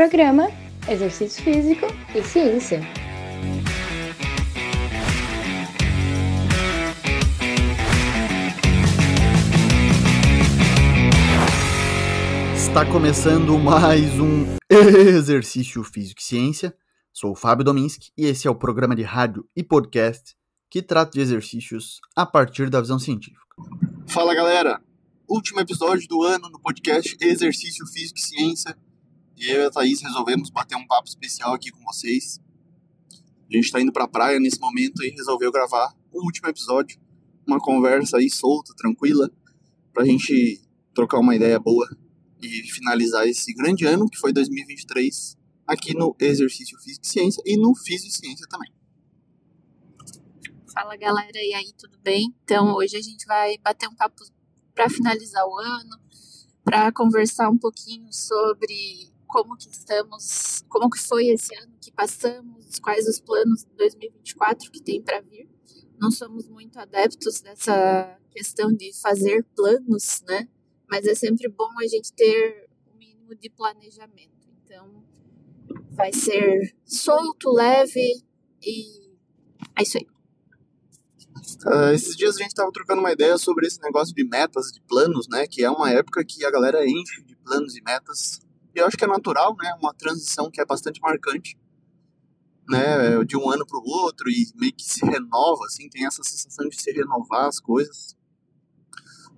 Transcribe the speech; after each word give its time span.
Programa 0.00 0.48
Exercício 0.88 1.44
Físico 1.44 1.84
e 2.14 2.22
Ciência. 2.22 2.80
Está 12.56 12.90
começando 12.90 13.58
mais 13.58 14.18
um 14.18 14.56
Exercício 14.72 15.84
Físico 15.84 16.22
e 16.22 16.24
Ciência. 16.24 16.74
Sou 17.12 17.32
o 17.32 17.36
Fábio 17.36 17.62
Dominski 17.62 18.10
e 18.16 18.24
esse 18.24 18.48
é 18.48 18.50
o 18.50 18.54
programa 18.54 18.96
de 18.96 19.02
rádio 19.02 19.46
e 19.54 19.62
podcast 19.62 20.34
que 20.70 20.80
trata 20.80 21.10
de 21.10 21.20
exercícios 21.20 22.00
a 22.16 22.24
partir 22.24 22.70
da 22.70 22.80
visão 22.80 22.98
científica. 22.98 23.44
Fala 24.08 24.34
galera! 24.34 24.80
Último 25.28 25.60
episódio 25.60 26.08
do 26.08 26.22
ano 26.22 26.48
no 26.48 26.58
podcast 26.58 27.18
Exercício 27.20 27.86
Físico 27.86 28.18
e 28.18 28.22
Ciência. 28.22 28.74
E 29.40 29.50
eu 29.50 29.62
e 29.62 29.64
a 29.64 29.70
Thaís 29.70 30.02
resolvemos 30.02 30.50
bater 30.50 30.76
um 30.76 30.86
papo 30.86 31.08
especial 31.08 31.54
aqui 31.54 31.70
com 31.70 31.82
vocês. 31.84 32.38
A 33.50 33.54
gente 33.54 33.64
está 33.64 33.80
indo 33.80 33.90
para 33.90 34.04
a 34.04 34.08
praia 34.08 34.38
nesse 34.38 34.60
momento 34.60 35.02
e 35.02 35.08
resolveu 35.08 35.50
gravar 35.50 35.96
o 36.12 36.22
último 36.22 36.46
episódio. 36.46 37.00
Uma 37.46 37.58
conversa 37.58 38.18
aí 38.18 38.28
solta, 38.28 38.74
tranquila, 38.76 39.30
para 39.94 40.02
a 40.02 40.06
gente 40.06 40.60
trocar 40.94 41.18
uma 41.20 41.34
ideia 41.34 41.58
boa 41.58 41.88
e 42.42 42.48
finalizar 42.70 43.26
esse 43.26 43.54
grande 43.54 43.86
ano 43.86 44.10
que 44.10 44.18
foi 44.18 44.30
2023 44.30 45.38
aqui 45.66 45.96
no 45.96 46.14
Exercício 46.20 46.78
Físico 46.78 47.06
e 47.06 47.08
Ciência 47.08 47.42
e 47.46 47.56
no 47.56 47.74
Físico 47.74 48.08
e 48.08 48.12
Ciência 48.12 48.46
também. 48.46 48.70
Fala 50.70 50.96
galera, 50.96 51.38
e 51.42 51.54
aí, 51.54 51.72
tudo 51.78 51.98
bem? 52.02 52.30
Então, 52.44 52.74
hoje 52.74 52.94
a 52.94 53.02
gente 53.02 53.24
vai 53.24 53.56
bater 53.56 53.88
um 53.88 53.94
papo 53.94 54.22
para 54.74 54.90
finalizar 54.90 55.46
o 55.46 55.58
ano, 55.58 55.98
para 56.62 56.92
conversar 56.92 57.48
um 57.48 57.56
pouquinho 57.56 58.12
sobre 58.12 59.09
como 59.30 59.56
que 59.56 59.68
estamos, 59.70 60.62
como 60.68 60.90
que 60.90 60.98
foi 60.98 61.28
esse 61.28 61.54
ano 61.56 61.72
que 61.80 61.92
passamos, 61.92 62.78
quais 62.80 63.06
os 63.06 63.20
planos 63.20 63.64
de 63.64 63.72
2024 63.76 64.70
que 64.70 64.82
tem 64.82 65.00
para 65.00 65.20
vir. 65.20 65.48
Não 65.98 66.10
somos 66.10 66.48
muito 66.48 66.78
adeptos 66.78 67.40
dessa 67.40 68.18
questão 68.30 68.72
de 68.72 68.92
fazer 69.00 69.44
planos, 69.54 70.22
né? 70.26 70.48
Mas 70.90 71.06
é 71.06 71.14
sempre 71.14 71.48
bom 71.48 71.70
a 71.78 71.86
gente 71.86 72.12
ter 72.12 72.68
um 72.92 72.98
mínimo 72.98 73.34
de 73.34 73.48
planejamento. 73.50 74.48
Então, 74.64 75.04
vai 75.90 76.12
ser 76.12 76.74
solto, 76.84 77.52
leve 77.52 78.24
e 78.62 79.10
é 79.78 79.82
isso 79.82 79.98
aí. 79.98 80.06
Uh, 81.66 81.92
esses 81.92 82.16
dias 82.16 82.36
a 82.36 82.38
gente 82.38 82.48
estava 82.48 82.72
trocando 82.72 83.00
uma 83.00 83.12
ideia 83.12 83.38
sobre 83.38 83.66
esse 83.66 83.80
negócio 83.80 84.14
de 84.14 84.24
metas, 84.24 84.72
de 84.72 84.80
planos, 84.82 85.28
né? 85.28 85.46
Que 85.46 85.62
é 85.62 85.70
uma 85.70 85.90
época 85.90 86.24
que 86.24 86.44
a 86.44 86.50
galera 86.50 86.84
enche 86.84 87.22
de 87.22 87.36
planos 87.36 87.76
e 87.76 87.82
metas. 87.82 88.40
Eu 88.74 88.86
acho 88.86 88.96
que 88.96 89.04
é 89.04 89.08
natural, 89.08 89.56
né? 89.56 89.74
Uma 89.80 89.92
transição 89.92 90.50
que 90.50 90.60
é 90.60 90.64
bastante 90.64 91.00
marcante, 91.00 91.58
né? 92.68 93.24
De 93.24 93.36
um 93.36 93.50
ano 93.50 93.66
para 93.66 93.78
o 93.78 93.84
outro 93.84 94.30
e 94.30 94.46
meio 94.54 94.72
que 94.72 94.84
se 94.84 95.04
renova, 95.04 95.64
assim, 95.66 95.88
tem 95.88 96.06
essa 96.06 96.22
sensação 96.22 96.68
de 96.68 96.80
se 96.80 96.90
renovar 96.92 97.46
as 97.46 97.58
coisas. 97.58 98.16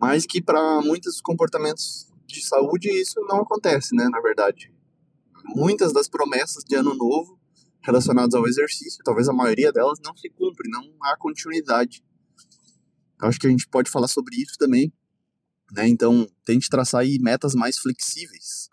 Mas 0.01 0.27
que 0.27 0.43
para 0.43 0.81
muitos 0.83 1.21
comportamentos 1.21 2.13
de 2.27 2.45
saúde 2.45 2.89
isso 2.91 3.21
não 3.23 3.41
acontece, 3.41 3.95
né? 3.95 4.09
Na 4.09 4.21
verdade, 4.21 4.73
muitas 5.45 5.93
das 5.93 6.09
promessas 6.09 6.63
de 6.65 6.75
ano 6.75 6.95
novo 6.95 7.39
relacionadas 7.81 8.35
ao 8.35 8.47
exercício, 8.47 9.03
talvez 9.03 9.29
a 9.29 9.33
maioria 9.33 9.73
delas 9.73 9.99
não 10.05 10.17
se 10.17 10.29
cumpre, 10.31 10.71
não 10.71 10.83
há 11.03 11.17
continuidade. 11.17 12.05
Eu 13.21 13.29
acho 13.29 13.39
que 13.41 13.47
a 13.47 13.51
gente 13.51 13.67
pode 13.69 13.91
falar 13.91 14.09
sobre 14.09 14.37
isso 14.37 14.57
também, 14.59 14.93
né? 15.73 15.89
Então, 15.89 16.27
tente 16.45 16.69
traçar 16.69 17.01
aí 17.01 17.19
metas 17.19 17.55
mais 17.55 17.79
flexíveis 17.79 18.72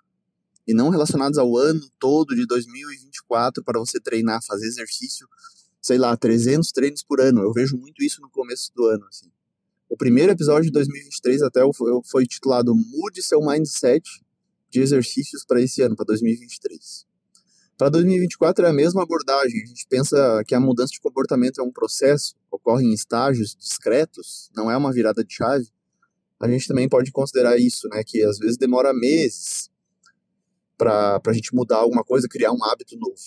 e 0.69 0.73
não 0.73 0.89
relacionadas 0.89 1.39
ao 1.39 1.57
ano 1.57 1.81
todo 1.97 2.35
de 2.35 2.45
2024 2.45 3.63
para 3.63 3.79
você 3.79 3.99
treinar, 3.99 4.39
fazer 4.45 4.67
exercício, 4.67 5.27
sei 5.81 5.97
lá, 5.97 6.15
300 6.15 6.71
treinos 6.71 7.01
por 7.01 7.19
ano. 7.19 7.41
Eu 7.41 7.51
vejo 7.51 7.75
muito 7.75 8.03
isso 8.03 8.21
no 8.21 8.29
começo 8.29 8.71
do 8.75 8.85
ano, 8.85 9.03
assim. 9.07 9.31
O 9.89 9.97
primeiro 9.97 10.31
episódio 10.31 10.65
de 10.65 10.71
2023 10.71 11.41
até 11.41 11.61
foi 12.05 12.27
titulado 12.27 12.75
Mude 12.75 13.23
seu 13.23 13.39
mindset 13.41 14.03
de 14.69 14.79
exercícios 14.79 15.43
para 15.43 15.59
esse 15.59 15.81
ano, 15.81 15.95
para 15.95 16.05
2023. 16.05 17.07
Para 17.75 17.89
2024 17.89 18.67
é 18.67 18.69
a 18.69 18.73
mesma 18.73 19.01
abordagem. 19.01 19.63
A 19.63 19.65
gente 19.65 19.87
pensa 19.89 20.43
que 20.45 20.53
a 20.53 20.59
mudança 20.59 20.91
de 20.91 20.99
comportamento 20.99 21.59
é 21.59 21.63
um 21.63 21.71
processo, 21.71 22.35
ocorre 22.51 22.85
em 22.85 22.93
estágios 22.93 23.55
discretos, 23.55 24.51
não 24.55 24.69
é 24.69 24.77
uma 24.77 24.93
virada 24.93 25.23
de 25.23 25.33
chave. 25.33 25.67
A 26.39 26.47
gente 26.47 26.67
também 26.67 26.87
pode 26.87 27.11
considerar 27.11 27.57
isso, 27.57 27.89
né, 27.89 28.03
que 28.05 28.23
às 28.23 28.37
vezes 28.37 28.55
demora 28.55 28.93
meses 28.93 29.67
para 30.79 31.21
a 31.27 31.33
gente 31.33 31.53
mudar 31.53 31.77
alguma 31.77 32.05
coisa, 32.05 32.27
criar 32.29 32.53
um 32.53 32.63
hábito 32.63 32.97
novo. 32.97 33.19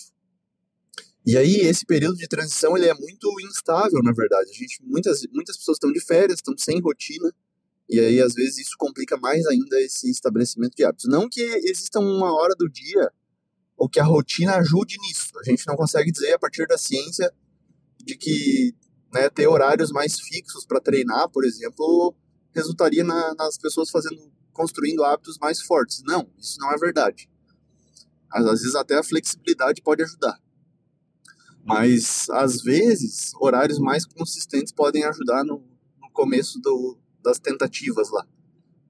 E 1.25 1.37
aí 1.37 1.57
esse 1.57 1.85
período 1.85 2.17
de 2.17 2.27
transição 2.27 2.75
ele 2.75 2.87
é 2.87 2.93
muito 2.95 3.29
instável, 3.41 4.01
na 4.03 4.11
verdade. 4.11 4.49
A 4.49 4.53
gente 4.53 4.83
muitas 4.83 5.21
muitas 5.31 5.55
pessoas 5.55 5.75
estão 5.75 5.91
de 5.91 6.01
férias, 6.01 6.39
estão 6.39 6.53
sem 6.57 6.81
rotina, 6.81 7.31
e 7.87 7.99
aí 7.99 8.19
às 8.19 8.33
vezes 8.33 8.57
isso 8.57 8.75
complica 8.77 9.15
mais 9.17 9.45
ainda 9.45 9.79
esse 9.81 10.09
estabelecimento 10.09 10.75
de 10.75 10.83
hábitos. 10.83 11.05
Não 11.07 11.29
que 11.29 11.41
exista 11.41 11.99
uma 11.99 12.33
hora 12.33 12.55
do 12.57 12.67
dia 12.67 13.11
ou 13.77 13.87
que 13.87 13.99
a 13.99 14.03
rotina 14.03 14.55
ajude 14.55 14.97
nisso. 14.99 15.31
A 15.39 15.43
gente 15.43 15.65
não 15.67 15.75
consegue 15.75 16.11
dizer 16.11 16.33
a 16.33 16.39
partir 16.39 16.67
da 16.67 16.77
ciência 16.77 17.31
de 18.03 18.17
que 18.17 18.75
né, 19.13 19.29
ter 19.29 19.47
horários 19.47 19.91
mais 19.91 20.19
fixos 20.19 20.65
para 20.65 20.81
treinar, 20.81 21.29
por 21.29 21.45
exemplo, 21.45 22.15
resultaria 22.53 23.03
na, 23.03 23.33
nas 23.35 23.57
pessoas 23.57 23.89
fazendo, 23.89 24.19
construindo 24.51 25.03
hábitos 25.03 25.37
mais 25.37 25.61
fortes. 25.61 26.01
Não, 26.05 26.29
isso 26.37 26.57
não 26.59 26.71
é 26.71 26.77
verdade. 26.77 27.29
Às 28.33 28.61
vezes 28.61 28.75
até 28.75 28.97
a 28.97 29.03
flexibilidade 29.03 29.81
pode 29.81 30.03
ajudar. 30.03 30.39
Mas 31.63 32.29
às 32.29 32.61
vezes 32.61 33.31
horários 33.39 33.79
mais 33.79 34.05
consistentes 34.05 34.73
podem 34.73 35.03
ajudar 35.05 35.43
no, 35.43 35.63
no 36.01 36.09
começo 36.11 36.59
do, 36.59 36.97
das 37.23 37.39
tentativas 37.39 38.09
lá. 38.09 38.25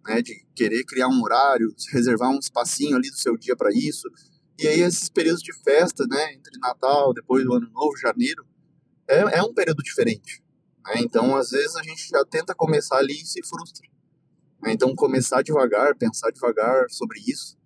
Né, 0.05 0.21
de 0.21 0.45
querer 0.53 0.83
criar 0.83 1.07
um 1.07 1.21
horário, 1.23 1.73
reservar 1.93 2.29
um 2.29 2.37
espacinho 2.37 2.97
ali 2.97 3.09
do 3.09 3.15
seu 3.15 3.37
dia 3.37 3.55
para 3.55 3.69
isso, 3.71 4.09
e 4.59 4.67
aí 4.67 4.81
esses 4.81 5.07
períodos 5.09 5.41
de 5.41 5.53
festa, 5.63 6.05
né, 6.05 6.33
entre 6.33 6.59
Natal, 6.59 7.13
depois 7.13 7.43
do 7.43 7.53
Ano 7.53 7.69
Novo, 7.71 7.95
janeiro, 7.97 8.45
é, 9.07 9.39
é 9.39 9.43
um 9.43 9.53
período 9.53 9.81
diferente. 9.81 10.43
Né? 10.85 10.95
Então, 10.97 11.35
às 11.35 11.51
vezes, 11.51 11.75
a 11.75 11.83
gente 11.83 12.07
já 12.09 12.23
tenta 12.25 12.53
começar 12.53 12.97
ali 12.97 13.13
e 13.13 13.25
se 13.25 13.41
frustra. 13.45 13.87
Né? 14.61 14.73
Então, 14.73 14.93
começar 14.95 15.41
devagar, 15.41 15.95
pensar 15.95 16.31
devagar 16.31 16.89
sobre 16.89 17.19
isso, 17.25 17.57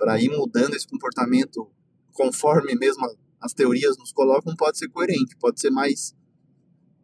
para 0.00 0.18
ir 0.18 0.30
mudando 0.30 0.74
esse 0.74 0.88
comportamento 0.88 1.70
conforme 2.14 2.74
mesmo 2.74 3.06
as 3.38 3.52
teorias 3.52 3.98
nos 3.98 4.12
colocam, 4.12 4.56
pode 4.56 4.78
ser 4.78 4.88
coerente, 4.88 5.36
pode 5.36 5.60
ser 5.60 5.70
mais 5.70 6.16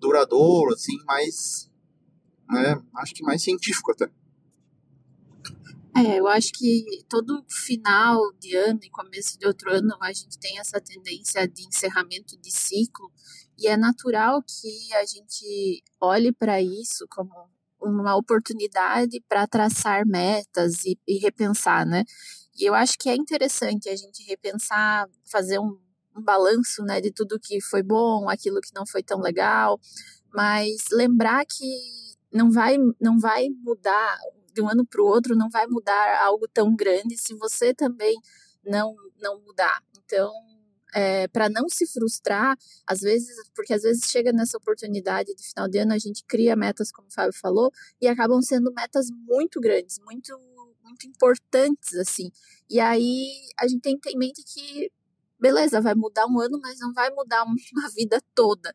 duradouro, 0.01 0.73
assim, 0.73 0.97
mais, 1.05 1.71
né, 2.49 2.83
acho 2.97 3.15
que 3.15 3.23
mais 3.23 3.43
científico 3.43 3.93
até. 3.93 4.11
É, 5.95 6.19
eu 6.21 6.27
acho 6.27 6.53
que 6.53 6.85
todo 7.09 7.45
final 7.49 8.33
de 8.39 8.55
ano 8.55 8.81
e 8.83 8.91
começo 8.91 9.39
de 9.39 9.47
outro 9.47 9.71
ano 9.71 9.97
a 10.01 10.13
gente 10.13 10.39
tem 10.39 10.59
essa 10.59 10.81
tendência 10.81 11.47
de 11.47 11.67
encerramento 11.67 12.39
de 12.39 12.51
ciclo 12.51 13.11
e 13.59 13.67
é 13.67 13.77
natural 13.77 14.43
que 14.43 14.93
a 14.95 15.05
gente 15.07 15.83
olhe 16.01 16.33
para 16.33 16.61
isso 16.61 17.07
como 17.11 17.31
uma 17.81 18.17
oportunidade 18.17 19.23
para 19.29 19.47
traçar 19.47 20.07
metas 20.07 20.85
e, 20.85 20.99
e, 21.07 21.19
repensar, 21.19 21.87
né? 21.87 22.05
E 22.59 22.65
eu 22.65 22.75
acho 22.75 22.99
que 22.99 23.09
é 23.09 23.15
interessante 23.15 23.89
a 23.89 23.97
gente 23.97 24.23
repensar, 24.25 25.09
fazer 25.25 25.59
um, 25.59 25.79
um 26.17 26.23
balanço, 26.23 26.83
né, 26.83 27.01
de 27.01 27.11
tudo 27.11 27.41
que 27.41 27.61
foi 27.61 27.83
bom, 27.83 28.29
aquilo 28.29 28.61
que 28.61 28.75
não 28.75 28.87
foi 28.87 29.03
tão 29.03 29.21
legal, 29.21 29.79
mas 30.33 30.77
lembrar 30.93 31.45
que 31.45 31.67
não 32.33 32.51
vai, 32.51 32.77
não 33.01 33.19
vai 33.19 33.49
mudar 33.49 34.19
de 34.57 34.63
um 34.63 34.69
ano 34.69 34.87
para 34.87 35.03
o 35.03 35.07
outro 35.07 35.37
não 35.37 35.51
vai 35.51 35.67
mudar 35.67 36.25
algo 36.25 36.49
tão 36.49 36.75
grande 36.75 37.17
se 37.19 37.35
você 37.35 37.75
também 37.75 38.17
não, 38.65 38.95
não 39.21 39.39
mudar. 39.43 39.83
Então, 39.99 40.33
é, 40.95 41.29
para 41.29 41.51
não 41.51 41.69
se 41.69 41.87
frustrar, 41.87 42.57
às 42.87 43.01
vezes, 43.01 43.37
porque 43.55 43.75
às 43.75 43.83
vezes 43.83 44.11
chega 44.11 44.33
nessa 44.33 44.57
oportunidade 44.57 45.35
de 45.35 45.47
final 45.47 45.69
de 45.69 45.79
ano, 45.79 45.93
a 45.93 45.99
gente 45.99 46.25
cria 46.27 46.57
metas, 46.57 46.91
como 46.91 47.07
o 47.09 47.13
Fábio 47.13 47.35
falou, 47.39 47.71
e 48.01 48.09
acabam 48.09 48.41
sendo 48.41 48.73
metas 48.73 49.09
muito 49.11 49.61
grandes, 49.61 49.99
muito, 50.01 50.33
muito 50.87 51.07
importantes, 51.07 51.95
assim. 51.95 52.31
E 52.71 52.81
aí 52.81 53.29
a 53.59 53.67
gente 53.69 53.83
tem 53.83 53.99
em 54.07 54.19
mente 54.19 54.43
que, 54.45 54.91
beleza, 55.39 55.81
vai 55.81 55.95
mudar 55.95 56.27
um 56.27 56.41
ano, 56.41 56.59
mas 56.61 56.79
não 56.81 56.93
vai 56.93 57.11
mudar 57.11 57.45
uma 57.75 57.89
vida 57.91 58.21
toda. 58.35 58.73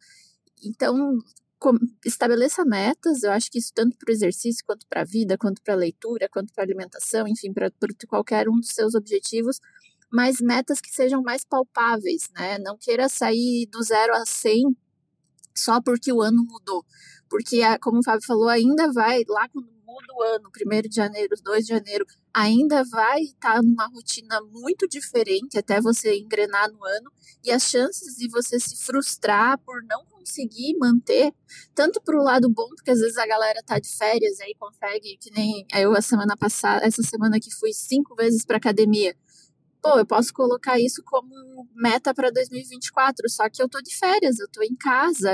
Então, 0.64 1.18
estabeleça 2.06 2.66
metas, 2.66 3.24
eu 3.24 3.32
acho 3.32 3.50
que 3.52 3.60
isso 3.60 3.72
tanto 3.74 3.98
para 3.98 4.10
o 4.12 4.14
exercício, 4.14 4.64
quanto 4.66 4.86
para 4.88 5.02
a 5.02 5.06
vida, 5.06 5.38
quanto 5.38 5.62
para 5.62 5.74
a 5.74 5.78
leitura, 5.78 6.30
quanto 6.30 6.54
para 6.54 6.64
a 6.64 6.66
alimentação, 6.66 7.28
enfim, 7.28 7.54
para 7.54 7.72
qualquer 8.08 8.50
um 8.50 8.60
dos 8.60 8.70
seus 8.70 8.96
objetivos, 8.96 9.60
mas 10.12 10.42
metas 10.42 10.82
que 10.82 10.90
sejam 10.92 11.22
mais 11.22 11.46
palpáveis, 11.46 12.30
né? 12.36 12.58
Não 12.60 12.78
queira 12.78 13.08
sair 13.08 13.68
do 13.68 13.82
zero 13.84 14.14
a 14.16 14.26
100 14.26 14.76
só 15.56 15.82
porque 15.82 16.12
o 16.12 16.22
ano 16.22 16.44
mudou. 16.46 16.86
Porque, 17.30 17.62
como 17.80 18.00
o 18.00 18.04
Fábio 18.04 18.26
falou, 18.26 18.50
ainda 18.50 18.92
vai, 18.92 19.24
lá 19.28 19.48
quando 19.50 19.70
muda 19.92 20.14
o 20.14 20.24
ano, 20.24 20.50
1 20.50 20.90
de 20.90 20.96
janeiro, 20.96 21.36
2 21.44 21.66
de 21.66 21.70
janeiro, 21.74 22.06
ainda 22.34 22.84
vai 22.86 23.22
estar 23.22 23.56
tá 23.56 23.62
numa 23.62 23.88
rotina 23.88 24.40
muito 24.42 24.88
diferente 24.88 25.58
até 25.58 25.82
você 25.82 26.18
engrenar 26.18 26.72
no 26.72 26.84
ano, 26.84 27.12
e 27.44 27.52
as 27.52 27.64
chances 27.64 28.16
de 28.16 28.30
você 28.30 28.60
se 28.60 28.78
frustrar 28.78 29.58
por 29.60 29.84
não 29.84 30.06
conseguir 30.06 30.78
manter, 30.78 31.34
tanto 31.76 32.02
para 32.02 32.18
o 32.18 32.24
lado 32.24 32.50
bom, 32.50 32.68
porque 32.76 32.92
às 32.92 33.00
vezes 33.00 33.18
a 33.18 33.26
galera 33.26 33.62
tá 33.66 33.80
de 33.80 33.90
férias 33.90 34.40
aí 34.40 34.56
consegue, 34.58 35.18
que 35.18 35.32
nem 35.32 35.66
eu 35.76 35.94
a 35.94 36.02
semana 36.02 36.38
passada, 36.38 36.86
essa 36.86 37.02
semana 37.02 37.40
que 37.40 37.54
fui 37.54 37.74
cinco 37.74 38.16
vezes 38.16 38.46
para 38.46 38.58
academia. 38.58 39.16
Pô, 39.82 39.98
eu 39.98 40.06
posso 40.06 40.32
colocar 40.32 40.80
isso 40.80 41.02
como 41.04 41.68
meta 41.74 42.14
para 42.14 42.30
2024, 42.30 43.28
só 43.30 43.50
que 43.50 43.62
eu 43.62 43.68
tô 43.68 43.82
de 43.82 43.98
férias, 43.98 44.40
eu 44.40 44.48
tô 44.48 44.62
em 44.62 44.76
casa, 44.76 45.32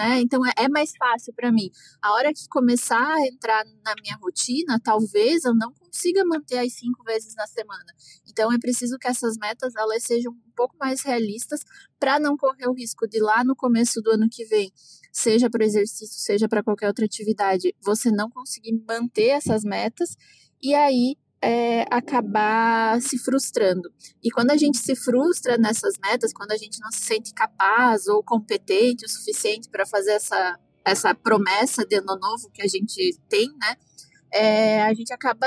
né? 0.00 0.20
Então 0.20 0.44
é, 0.46 0.52
é 0.56 0.68
mais 0.68 0.92
fácil 0.96 1.32
para 1.34 1.52
mim. 1.52 1.70
A 2.00 2.14
hora 2.14 2.32
que 2.32 2.48
começar 2.48 3.06
a 3.06 3.26
entrar 3.26 3.64
na 3.84 3.94
minha 4.02 4.16
rotina, 4.16 4.80
talvez 4.82 5.44
eu 5.44 5.54
não 5.54 5.72
consiga 5.74 6.24
manter 6.24 6.58
as 6.58 6.72
cinco 6.72 7.04
vezes 7.04 7.34
na 7.34 7.46
semana. 7.46 7.84
Então 8.26 8.50
é 8.50 8.58
preciso 8.58 8.96
que 8.98 9.06
essas 9.06 9.36
metas 9.36 9.74
elas 9.76 10.02
sejam 10.02 10.32
um 10.32 10.52
pouco 10.56 10.74
mais 10.80 11.02
realistas 11.02 11.60
para 11.98 12.18
não 12.18 12.34
correr 12.34 12.66
o 12.66 12.72
risco 12.72 13.06
de 13.06 13.20
lá 13.20 13.44
no 13.44 13.54
começo 13.54 14.00
do 14.00 14.10
ano 14.10 14.26
que 14.30 14.46
vem, 14.46 14.72
seja 15.12 15.50
para 15.50 15.64
exercício, 15.64 16.18
seja 16.18 16.48
para 16.48 16.62
qualquer 16.62 16.86
outra 16.86 17.04
atividade, 17.04 17.74
você 17.84 18.10
não 18.10 18.30
conseguir 18.30 18.72
manter 18.88 19.28
essas 19.28 19.62
metas 19.64 20.16
e 20.62 20.74
aí 20.74 21.16
é, 21.42 21.82
acabar 21.90 23.00
se 23.00 23.18
frustrando. 23.18 23.90
E 24.22 24.30
quando 24.30 24.50
a 24.50 24.56
gente 24.56 24.78
se 24.78 24.94
frustra 24.94 25.56
nessas 25.56 25.94
metas, 25.98 26.32
quando 26.32 26.52
a 26.52 26.56
gente 26.56 26.78
não 26.80 26.92
se 26.92 27.00
sente 27.00 27.32
capaz 27.32 28.06
ou 28.06 28.22
competente 28.22 29.06
o 29.06 29.08
suficiente 29.08 29.68
para 29.68 29.86
fazer 29.86 30.12
essa, 30.12 30.58
essa 30.84 31.14
promessa 31.14 31.84
de 31.86 31.96
ano 31.96 32.18
novo 32.18 32.50
que 32.50 32.62
a 32.62 32.68
gente 32.68 33.18
tem, 33.28 33.48
né? 33.58 33.76
É, 34.32 34.82
a 34.82 34.94
gente 34.94 35.12
acaba 35.12 35.46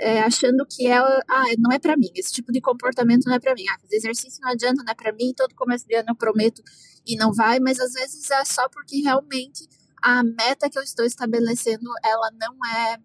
é, 0.00 0.20
achando 0.20 0.64
que 0.68 0.86
é, 0.86 0.96
ah, 0.96 1.44
não 1.58 1.72
é 1.72 1.78
para 1.78 1.96
mim, 1.96 2.10
esse 2.14 2.32
tipo 2.32 2.52
de 2.52 2.60
comportamento 2.60 3.24
não 3.26 3.34
é 3.34 3.40
para 3.40 3.54
mim. 3.54 3.64
Ah, 3.68 3.78
fazer 3.80 3.96
exercício 3.96 4.40
não 4.42 4.50
adianta, 4.50 4.82
não 4.82 4.92
é 4.92 4.94
para 4.94 5.12
mim, 5.12 5.34
todo 5.36 5.54
começo 5.54 5.86
de 5.86 5.94
ano 5.94 6.10
eu 6.10 6.16
prometo 6.16 6.62
e 7.06 7.16
não 7.16 7.32
vai, 7.32 7.58
mas 7.60 7.78
às 7.78 7.92
vezes 7.92 8.30
é 8.30 8.44
só 8.44 8.68
porque 8.68 9.00
realmente 9.02 9.68
a 10.02 10.22
meta 10.22 10.70
que 10.70 10.78
eu 10.78 10.82
estou 10.82 11.04
estabelecendo, 11.04 11.90
ela 12.04 12.30
não 12.38 12.54
é 12.64 12.98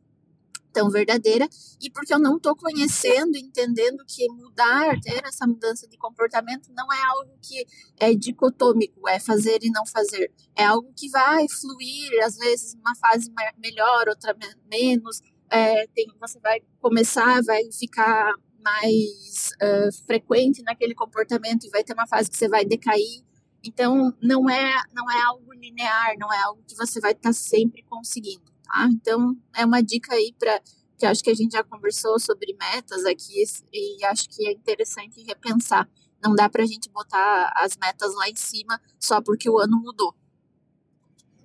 tão 0.71 0.89
verdadeira 0.89 1.47
e 1.81 1.89
porque 1.89 2.13
eu 2.13 2.19
não 2.19 2.37
estou 2.37 2.55
conhecendo, 2.55 3.37
entendendo 3.37 4.03
que 4.07 4.27
mudar, 4.29 4.99
ter 5.01 5.23
essa 5.25 5.45
mudança 5.45 5.87
de 5.87 5.97
comportamento 5.97 6.71
não 6.75 6.91
é 6.91 7.01
algo 7.09 7.37
que 7.41 7.65
é 7.99 8.13
dicotômico, 8.13 9.07
é 9.07 9.19
fazer 9.19 9.59
e 9.63 9.69
não 9.69 9.85
fazer. 9.85 10.31
É 10.55 10.65
algo 10.65 10.91
que 10.95 11.09
vai 11.09 11.47
fluir, 11.49 12.23
às 12.23 12.37
vezes, 12.37 12.73
uma 12.75 12.95
fase 12.95 13.31
melhor, 13.57 14.07
outra 14.07 14.35
menos. 14.69 15.21
É, 15.49 15.85
tem, 15.87 16.07
você 16.19 16.39
vai 16.39 16.61
começar, 16.79 17.41
vai 17.43 17.61
ficar 17.71 18.33
mais 18.63 19.49
uh, 19.61 20.05
frequente 20.05 20.61
naquele 20.63 20.93
comportamento 20.93 21.65
e 21.65 21.69
vai 21.69 21.83
ter 21.83 21.93
uma 21.93 22.07
fase 22.07 22.29
que 22.29 22.37
você 22.37 22.47
vai 22.47 22.63
decair. 22.63 23.23
Então, 23.63 24.13
não 24.21 24.49
é, 24.49 24.73
não 24.93 25.09
é 25.11 25.21
algo 25.23 25.53
linear, 25.53 26.15
não 26.17 26.31
é 26.33 26.41
algo 26.41 26.63
que 26.67 26.75
você 26.75 26.99
vai 26.99 27.11
estar 27.11 27.29
tá 27.29 27.33
sempre 27.33 27.83
conseguindo 27.83 28.50
tá? 28.63 28.87
Então, 28.91 29.35
é 29.55 29.65
uma 29.65 29.81
dica 29.81 30.13
aí 30.13 30.33
para 30.37 30.61
que 31.01 31.05
acho 31.07 31.23
que 31.23 31.31
a 31.31 31.33
gente 31.33 31.53
já 31.53 31.63
conversou 31.63 32.19
sobre 32.19 32.55
metas 32.59 33.05
aqui 33.05 33.43
e 33.73 34.05
acho 34.05 34.29
que 34.29 34.47
é 34.47 34.51
interessante 34.51 35.23
repensar. 35.23 35.89
Não 36.23 36.35
dá 36.35 36.47
para 36.47 36.61
a 36.61 36.65
gente 36.67 36.91
botar 36.91 37.51
as 37.55 37.75
metas 37.75 38.13
lá 38.13 38.29
em 38.29 38.35
cima 38.35 38.79
só 38.99 39.19
porque 39.19 39.49
o 39.49 39.57
ano 39.57 39.81
mudou. 39.81 40.13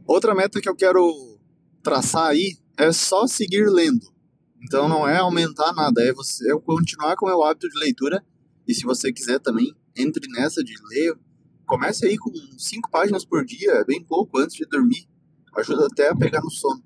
Outra 0.06 0.34
meta 0.34 0.60
que 0.60 0.68
eu 0.68 0.76
quero 0.76 1.40
traçar 1.82 2.26
aí 2.26 2.58
é 2.76 2.92
só 2.92 3.26
seguir 3.26 3.70
lendo. 3.70 4.06
Então 4.62 4.90
não 4.90 5.08
é 5.08 5.16
aumentar 5.16 5.72
nada, 5.72 6.02
é 6.02 6.12
você 6.12 6.52
é 6.52 6.60
continuar 6.60 7.16
com 7.16 7.24
o 7.24 7.28
meu 7.28 7.42
hábito 7.42 7.66
de 7.70 7.78
leitura. 7.78 8.22
E 8.68 8.74
se 8.74 8.84
você 8.84 9.10
quiser 9.10 9.40
também, 9.40 9.74
entre 9.96 10.30
nessa 10.32 10.62
de 10.62 10.74
ler. 10.90 11.18
Comece 11.64 12.06
aí 12.06 12.16
com 12.18 12.30
cinco 12.58 12.90
páginas 12.90 13.24
por 13.24 13.44
dia, 13.44 13.72
é 13.72 13.84
bem 13.84 14.04
pouco 14.04 14.38
antes 14.38 14.54
de 14.54 14.66
dormir. 14.66 15.08
Ajuda 15.56 15.86
até 15.86 16.10
a 16.10 16.14
pegar 16.14 16.42
no 16.42 16.50
sono 16.50 16.85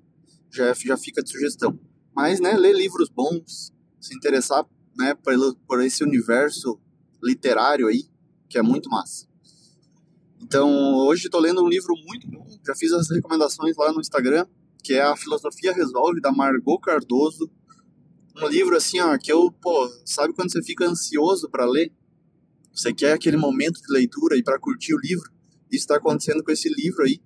já, 0.51 0.73
já 0.73 0.97
fica 0.97 1.23
de 1.23 1.29
sugestão. 1.31 1.79
Mas, 2.13 2.39
né, 2.39 2.53
ler 2.53 2.75
livros 2.75 3.09
bons, 3.09 3.73
se 3.99 4.15
interessar, 4.15 4.65
né, 4.97 5.15
por, 5.15 5.33
por 5.67 5.81
esse 5.81 6.03
universo 6.03 6.79
literário 7.23 7.87
aí, 7.87 8.05
que 8.49 8.57
é 8.57 8.61
muito 8.61 8.89
massa. 8.89 9.27
Então, 10.41 10.95
hoje 10.97 11.25
estou 11.25 11.39
lendo 11.39 11.63
um 11.63 11.69
livro 11.69 11.93
muito 12.05 12.29
bom, 12.29 12.45
já 12.65 12.75
fiz 12.75 12.91
as 12.91 13.09
recomendações 13.09 13.75
lá 13.77 13.93
no 13.93 14.01
Instagram, 14.01 14.45
que 14.83 14.93
é 14.93 15.01
A 15.01 15.15
Filosofia 15.15 15.73
Resolve, 15.73 16.19
da 16.19 16.31
Margot 16.31 16.79
Cardoso. 16.79 17.49
Um 18.35 18.47
livro 18.47 18.75
assim, 18.75 18.99
ó, 18.99 19.17
que 19.17 19.31
eu, 19.31 19.51
pô, 19.51 19.87
sabe 20.05 20.33
quando 20.33 20.51
você 20.51 20.61
fica 20.63 20.85
ansioso 20.85 21.49
para 21.49 21.65
ler? 21.65 21.93
Você 22.73 22.93
quer 22.93 23.13
aquele 23.13 23.37
momento 23.37 23.81
de 23.81 23.93
leitura 23.93 24.35
e 24.35 24.43
para 24.43 24.59
curtir 24.59 24.93
o 24.93 24.99
livro? 24.99 25.29
Isso 25.71 25.83
está 25.83 25.97
acontecendo 25.97 26.43
com 26.43 26.51
esse 26.51 26.67
livro 26.69 27.03
aí 27.03 27.21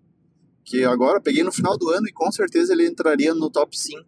que 0.65 0.83
agora 0.83 1.21
peguei 1.21 1.43
no 1.43 1.51
final 1.51 1.77
do 1.77 1.89
ano 1.89 2.07
e 2.07 2.11
com 2.11 2.31
certeza 2.31 2.73
ele 2.73 2.87
entraria 2.87 3.33
no 3.35 3.51
top 3.51 3.77
5. 3.77 4.03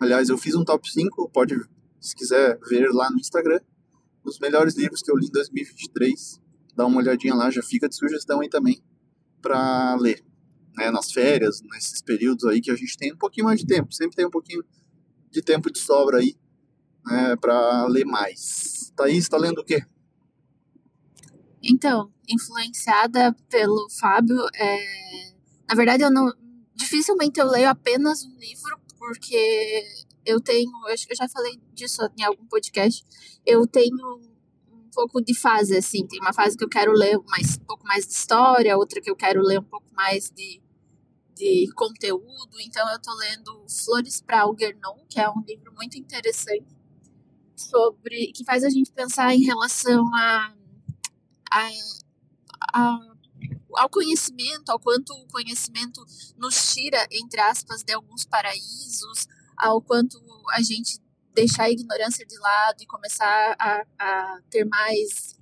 Aliás, 0.00 0.30
eu 0.30 0.38
fiz 0.38 0.54
um 0.54 0.64
top 0.64 0.90
5, 0.90 1.28
pode, 1.28 1.54
se 2.00 2.16
quiser 2.16 2.58
ver 2.68 2.90
lá 2.90 3.10
no 3.10 3.18
Instagram, 3.18 3.60
os 4.24 4.38
melhores 4.38 4.74
livros 4.74 5.02
que 5.02 5.12
eu 5.12 5.16
li 5.16 5.26
em 5.26 5.30
2023. 5.30 6.40
Dá 6.74 6.86
uma 6.86 6.98
olhadinha 6.98 7.34
lá, 7.34 7.50
já 7.50 7.62
fica 7.62 7.88
de 7.88 7.94
sugestão 7.94 8.40
aí 8.40 8.48
também 8.48 8.82
para 9.42 9.94
ler. 9.96 10.24
Né, 10.74 10.90
nas 10.90 11.12
férias, 11.12 11.60
nesses 11.70 12.00
períodos 12.00 12.46
aí 12.46 12.58
que 12.58 12.70
a 12.70 12.74
gente 12.74 12.96
tem 12.96 13.12
um 13.12 13.18
pouquinho 13.18 13.44
mais 13.44 13.60
de 13.60 13.66
tempo, 13.66 13.92
sempre 13.92 14.16
tem 14.16 14.24
um 14.24 14.30
pouquinho 14.30 14.64
de 15.30 15.42
tempo 15.42 15.70
de 15.70 15.78
sobra 15.78 16.16
aí 16.16 16.34
né, 17.04 17.36
para 17.36 17.86
ler 17.88 18.06
mais. 18.06 18.90
Thaís, 18.96 19.18
está 19.18 19.36
lendo 19.36 19.58
o 19.58 19.64
quê? 19.64 19.84
Então, 21.62 22.10
influenciada 22.26 23.36
pelo 23.50 23.86
Fábio, 23.90 24.40
é, 24.54 25.31
na 25.72 25.74
verdade, 25.74 26.02
eu 26.02 26.10
não. 26.10 26.30
Dificilmente 26.74 27.40
eu 27.40 27.46
leio 27.46 27.70
apenas 27.70 28.24
um 28.24 28.36
livro, 28.36 28.78
porque 28.98 29.82
eu 30.22 30.38
tenho. 30.38 30.70
Eu 30.86 30.92
acho 30.92 31.06
que 31.06 31.14
eu 31.14 31.16
já 31.16 31.26
falei 31.26 31.58
disso 31.72 32.02
em 32.18 32.22
algum 32.22 32.44
podcast. 32.46 33.02
Eu 33.46 33.66
tenho 33.66 34.20
um 34.70 34.90
pouco 34.92 35.22
de 35.22 35.34
fase, 35.34 35.74
assim. 35.74 36.06
Tem 36.06 36.20
uma 36.20 36.34
fase 36.34 36.58
que 36.58 36.64
eu 36.64 36.68
quero 36.68 36.92
ler 36.92 37.18
mais, 37.26 37.56
um 37.56 37.64
pouco 37.64 37.86
mais 37.86 38.06
de 38.06 38.12
história, 38.12 38.76
outra 38.76 39.00
que 39.00 39.10
eu 39.10 39.16
quero 39.16 39.40
ler 39.40 39.60
um 39.60 39.64
pouco 39.64 39.86
mais 39.94 40.30
de, 40.30 40.62
de 41.34 41.72
conteúdo. 41.74 42.60
Então, 42.60 42.86
eu 42.92 43.00
tô 43.00 43.14
lendo 43.14 43.64
Flores 43.66 44.20
para 44.20 44.42
Algernon, 44.42 45.06
que 45.08 45.18
é 45.18 45.30
um 45.30 45.42
livro 45.48 45.72
muito 45.72 45.96
interessante 45.98 46.66
sobre 47.56 48.30
que 48.32 48.44
faz 48.44 48.62
a 48.62 48.68
gente 48.68 48.92
pensar 48.92 49.34
em 49.34 49.42
relação 49.42 50.04
a, 50.14 50.54
a, 51.50 51.68
a 52.74 53.11
ao 53.76 53.88
conhecimento, 53.88 54.70
ao 54.70 54.78
quanto 54.78 55.12
o 55.12 55.26
conhecimento 55.28 56.04
nos 56.36 56.72
tira, 56.72 57.06
entre 57.10 57.40
aspas, 57.40 57.82
de 57.82 57.92
alguns 57.92 58.24
paraísos, 58.24 59.26
ao 59.56 59.80
quanto 59.80 60.18
a 60.50 60.62
gente 60.62 61.00
deixar 61.34 61.64
a 61.64 61.70
ignorância 61.70 62.26
de 62.26 62.38
lado 62.38 62.82
e 62.82 62.86
começar 62.86 63.56
a, 63.58 63.84
a 63.98 64.40
ter 64.50 64.64
mais 64.64 65.38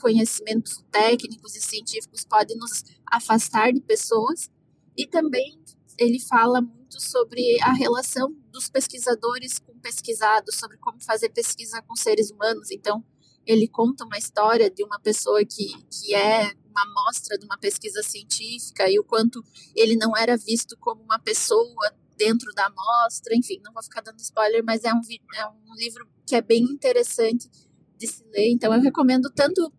conhecimentos 0.00 0.84
técnicos 0.90 1.54
e 1.54 1.60
científicos 1.60 2.24
pode 2.24 2.54
nos 2.56 2.82
afastar 3.06 3.72
de 3.72 3.80
pessoas. 3.80 4.50
E 4.96 5.06
também 5.06 5.62
ele 5.98 6.18
fala 6.18 6.60
muito 6.60 7.00
sobre 7.00 7.60
a 7.62 7.72
relação 7.72 8.34
dos 8.50 8.68
pesquisadores 8.68 9.58
com 9.58 9.78
pesquisados, 9.78 10.56
sobre 10.56 10.76
como 10.78 11.02
fazer 11.02 11.30
pesquisa 11.30 11.80
com 11.82 11.94
seres 11.94 12.30
humanos. 12.30 12.70
Então, 12.70 13.04
ele 13.46 13.68
conta 13.68 14.04
uma 14.04 14.18
história 14.18 14.70
de 14.70 14.84
uma 14.84 15.00
pessoa 15.00 15.44
que, 15.44 15.72
que 15.90 16.14
é 16.14 16.52
uma 16.70 16.82
amostra 16.82 17.38
de 17.38 17.44
uma 17.44 17.58
pesquisa 17.58 18.02
científica 18.02 18.88
e 18.88 18.98
o 18.98 19.04
quanto 19.04 19.42
ele 19.74 19.96
não 19.96 20.16
era 20.16 20.36
visto 20.36 20.76
como 20.78 21.02
uma 21.02 21.18
pessoa 21.18 21.92
dentro 22.16 22.52
da 22.54 22.66
amostra, 22.66 23.34
enfim, 23.34 23.60
não 23.64 23.72
vou 23.72 23.82
ficar 23.82 24.00
dando 24.00 24.20
spoiler, 24.20 24.62
mas 24.64 24.84
é 24.84 24.92
um, 24.92 25.00
é 25.34 25.46
um 25.46 25.74
livro 25.76 26.08
que 26.26 26.36
é 26.36 26.42
bem 26.42 26.62
interessante 26.62 27.50
de 27.98 28.06
se 28.06 28.24
ler, 28.32 28.50
então 28.50 28.72
eu 28.72 28.80
recomendo 28.80 29.30
tanto 29.34 29.72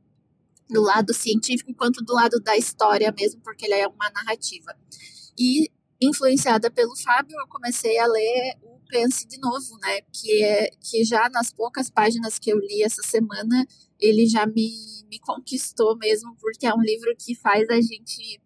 do 0.70 0.82
lado 0.82 1.14
científico 1.14 1.74
quanto 1.76 2.04
do 2.04 2.14
lado 2.14 2.40
da 2.40 2.58
história 2.58 3.14
mesmo, 3.18 3.42
porque 3.42 3.66
ele 3.66 3.76
é 3.76 3.88
uma 3.88 4.10
narrativa. 4.10 4.76
E 5.38 5.70
influenciada 6.08 6.70
pelo 6.70 6.96
Fábio, 6.96 7.38
eu 7.40 7.48
comecei 7.48 7.98
a 7.98 8.08
ler 8.08 8.58
o 8.62 8.74
Pense 8.90 9.28
de 9.28 9.40
novo, 9.40 9.78
né? 9.82 10.02
Que 10.12 10.44
é 10.44 10.70
que 10.80 11.04
já 11.04 11.28
nas 11.30 11.52
poucas 11.52 11.90
páginas 11.90 12.38
que 12.38 12.52
eu 12.52 12.60
li 12.60 12.84
essa 12.84 13.02
semana, 13.02 13.66
ele 14.00 14.28
já 14.28 14.46
me, 14.46 14.70
me 15.10 15.20
conquistou 15.20 15.98
mesmo, 15.98 16.36
porque 16.40 16.68
é 16.68 16.74
um 16.74 16.82
livro 16.82 17.12
que 17.18 17.34
faz 17.34 17.68
a 17.70 17.82
gente 17.82 18.40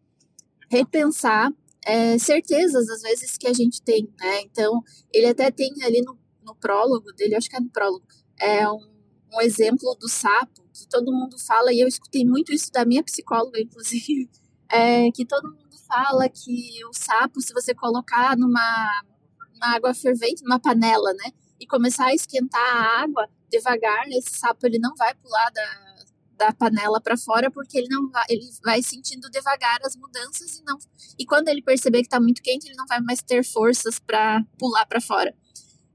repensar 0.70 1.52
é, 1.86 2.18
certezas, 2.18 2.90
às 2.90 3.02
vezes, 3.02 3.38
que 3.38 3.48
a 3.48 3.54
gente 3.54 3.82
tem, 3.82 4.08
né? 4.20 4.42
Então, 4.42 4.84
ele 5.14 5.28
até 5.28 5.50
tem 5.50 5.72
ali 5.84 6.02
no, 6.02 6.18
no 6.44 6.54
prólogo 6.56 7.14
dele, 7.14 7.36
acho 7.36 7.50
que 7.50 7.56
é 7.56 7.62
no 7.62 7.70
prólogo, 7.70 8.06
é 8.38 8.70
um, 8.70 8.90
um 9.34 9.42
exemplo 9.42 9.96
do 9.96 10.10
sapo, 10.10 10.62
que 10.74 10.88
todo 10.90 11.14
mundo 11.14 11.38
fala, 11.40 11.72
e 11.74 11.80
eu 11.80 11.88
escutei 11.88 12.26
muito 12.26 12.54
isso 12.54 12.72
da 12.72 12.86
minha 12.86 13.04
psicóloga, 13.04 13.60
inclusive, 13.60 14.30
é, 14.70 15.10
que 15.12 15.26
todo 15.26 15.50
mundo 15.50 15.67
fala 15.88 16.30
que 16.30 16.86
o 16.86 16.94
sapo, 16.94 17.42
se 17.42 17.54
você 17.54 17.74
colocar 17.74 18.38
numa 18.38 19.04
uma 19.56 19.76
água 19.76 19.94
fervente, 19.94 20.44
numa 20.44 20.60
panela, 20.60 21.14
né? 21.14 21.32
E 21.60 21.66
começar 21.66 22.06
a 22.06 22.14
esquentar 22.14 22.62
a 22.62 23.02
água 23.02 23.28
devagar, 23.50 24.08
esse 24.10 24.38
sapo 24.38 24.68
ele 24.68 24.78
não 24.78 24.94
vai 24.96 25.16
pular 25.16 25.50
da, 25.52 25.98
da 26.38 26.54
panela 26.54 27.02
para 27.02 27.18
fora 27.18 27.50
porque 27.50 27.78
ele 27.78 27.88
não 27.90 28.10
vai, 28.10 28.24
ele 28.30 28.48
vai 28.64 28.82
sentindo 28.82 29.30
devagar 29.30 29.80
as 29.84 29.96
mudanças 29.96 30.60
e 30.60 30.64
não 30.64 30.78
e 31.18 31.26
quando 31.26 31.48
ele 31.50 31.62
perceber 31.62 32.00
que 32.00 32.08
está 32.08 32.20
muito 32.20 32.42
quente 32.42 32.68
ele 32.68 32.76
não 32.76 32.86
vai 32.86 33.02
mais 33.02 33.22
ter 33.22 33.44
forças 33.44 34.00
para 34.00 34.44
pular 34.60 34.86
para 34.86 35.02
fora 35.02 35.34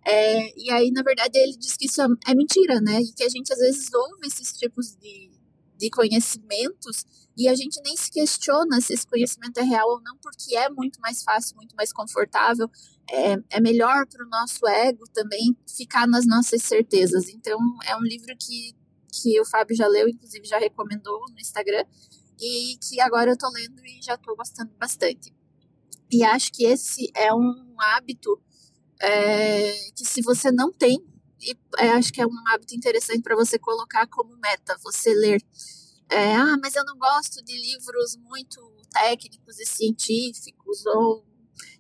é, 0.05 0.53
e 0.59 0.71
aí 0.71 0.91
na 0.91 1.03
verdade 1.03 1.39
ele 1.39 1.57
diz 1.57 1.77
que 1.77 1.87
isso 1.87 2.03
é, 2.03 2.07
é, 2.27 2.35
mentira 2.35 2.81
né 2.81 3.01
e 3.01 3.13
que 3.13 3.23
a 3.23 3.29
gente 3.29 3.53
às 3.53 3.59
vezes 3.59 3.93
ouve 3.95 4.27
esses 4.27 4.53
tipos 4.53 4.97
de, 4.97 5.31
de 5.83 5.91
conhecimentos 5.91 7.05
e 7.37 7.49
a 7.49 7.55
gente 7.55 7.81
nem 7.83 7.97
se 7.97 8.11
questiona 8.11 8.81
se 8.81 8.93
esse 8.95 9.07
conhecimento 9.07 9.59
é 9.59 9.63
real 9.63 9.89
ou 9.89 10.01
não 10.03 10.17
porque 10.19 10.57
é 10.57 10.69
muito 10.69 11.01
mais 11.01 11.23
fácil 11.23 11.57
muito 11.57 11.75
mais 11.75 11.93
confortável 11.93 12.71
é, 13.11 13.37
é 13.51 13.61
melhor 13.61 14.07
para 14.07 14.25
o 14.25 14.29
nosso 14.29 14.67
ego 14.67 15.05
também 15.13 15.57
ficar 15.67 16.07
nas 16.07 16.27
nossas 16.27 16.63
certezas 16.63 17.29
então 17.29 17.59
é 17.85 17.97
um 17.97 18.03
livro 18.03 18.35
que 18.39 18.75
que 19.13 19.39
o 19.39 19.45
Fábio 19.45 19.77
já 19.77 19.87
leu, 19.87 20.09
inclusive 20.09 20.47
já 20.47 20.59
recomendou 20.59 21.21
no 21.31 21.39
Instagram, 21.39 21.85
e 22.41 22.79
que 22.79 23.01
agora 23.01 23.33
eu 23.33 23.37
tô 23.37 23.49
lendo 23.51 23.85
e 23.85 24.01
já 24.03 24.17
tô 24.17 24.35
gostando 24.35 24.73
bastante. 24.79 25.33
E 26.11 26.25
acho 26.25 26.51
que 26.51 26.65
esse 26.65 27.11
é 27.15 27.33
um 27.33 27.77
hábito 27.79 28.41
é, 29.01 29.73
que 29.95 30.05
se 30.05 30.23
você 30.23 30.51
não 30.51 30.73
tem, 30.73 30.99
e 31.43 31.57
é, 31.79 31.91
acho 31.91 32.13
que 32.13 32.21
é 32.21 32.27
um 32.27 32.49
hábito 32.49 32.75
interessante 32.75 33.23
para 33.23 33.37
você 33.37 33.59
colocar 33.59 34.07
como 34.07 34.37
meta, 34.37 34.77
você 34.83 35.13
ler. 35.15 35.43
É, 36.11 36.35
ah, 36.35 36.57
mas 36.63 36.77
eu 36.77 36.85
não 36.85 36.97
gosto 36.99 37.43
de 37.45 37.57
livros 37.57 38.17
muito 38.19 38.61
técnicos 38.93 39.59
e 39.59 39.67
científicos, 39.67 40.87
ou. 40.87 41.25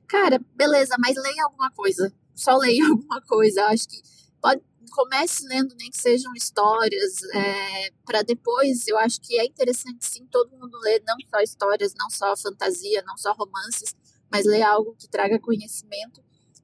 Cara, 0.08 0.40
beleza, 0.54 0.96
mas 0.98 1.16
leia 1.16 1.44
alguma 1.44 1.70
coisa. 1.70 2.12
Só 2.34 2.56
leia 2.56 2.84
alguma 2.88 3.20
coisa. 3.22 3.64
Acho 3.66 3.88
que 3.88 4.02
pode, 4.40 4.62
comece 4.90 5.46
lendo, 5.48 5.74
nem 5.78 5.90
que 5.90 5.96
sejam 5.96 6.32
histórias, 6.34 7.22
é, 7.34 7.90
para 8.04 8.22
depois, 8.22 8.86
eu 8.86 8.98
acho 8.98 9.20
que 9.20 9.38
é 9.38 9.44
interessante 9.44 10.04
sim 10.06 10.26
todo 10.26 10.56
mundo 10.56 10.78
ler 10.82 11.02
não 11.06 11.16
só 11.30 11.40
histórias, 11.40 11.94
não 11.98 12.10
só 12.10 12.36
fantasia, 12.36 13.02
não 13.06 13.16
só 13.16 13.32
romances, 13.32 13.94
mas 14.30 14.46
ler 14.46 14.62
algo 14.62 14.94
que 14.94 15.08
traga 15.08 15.38
conhecimento, 15.40 16.22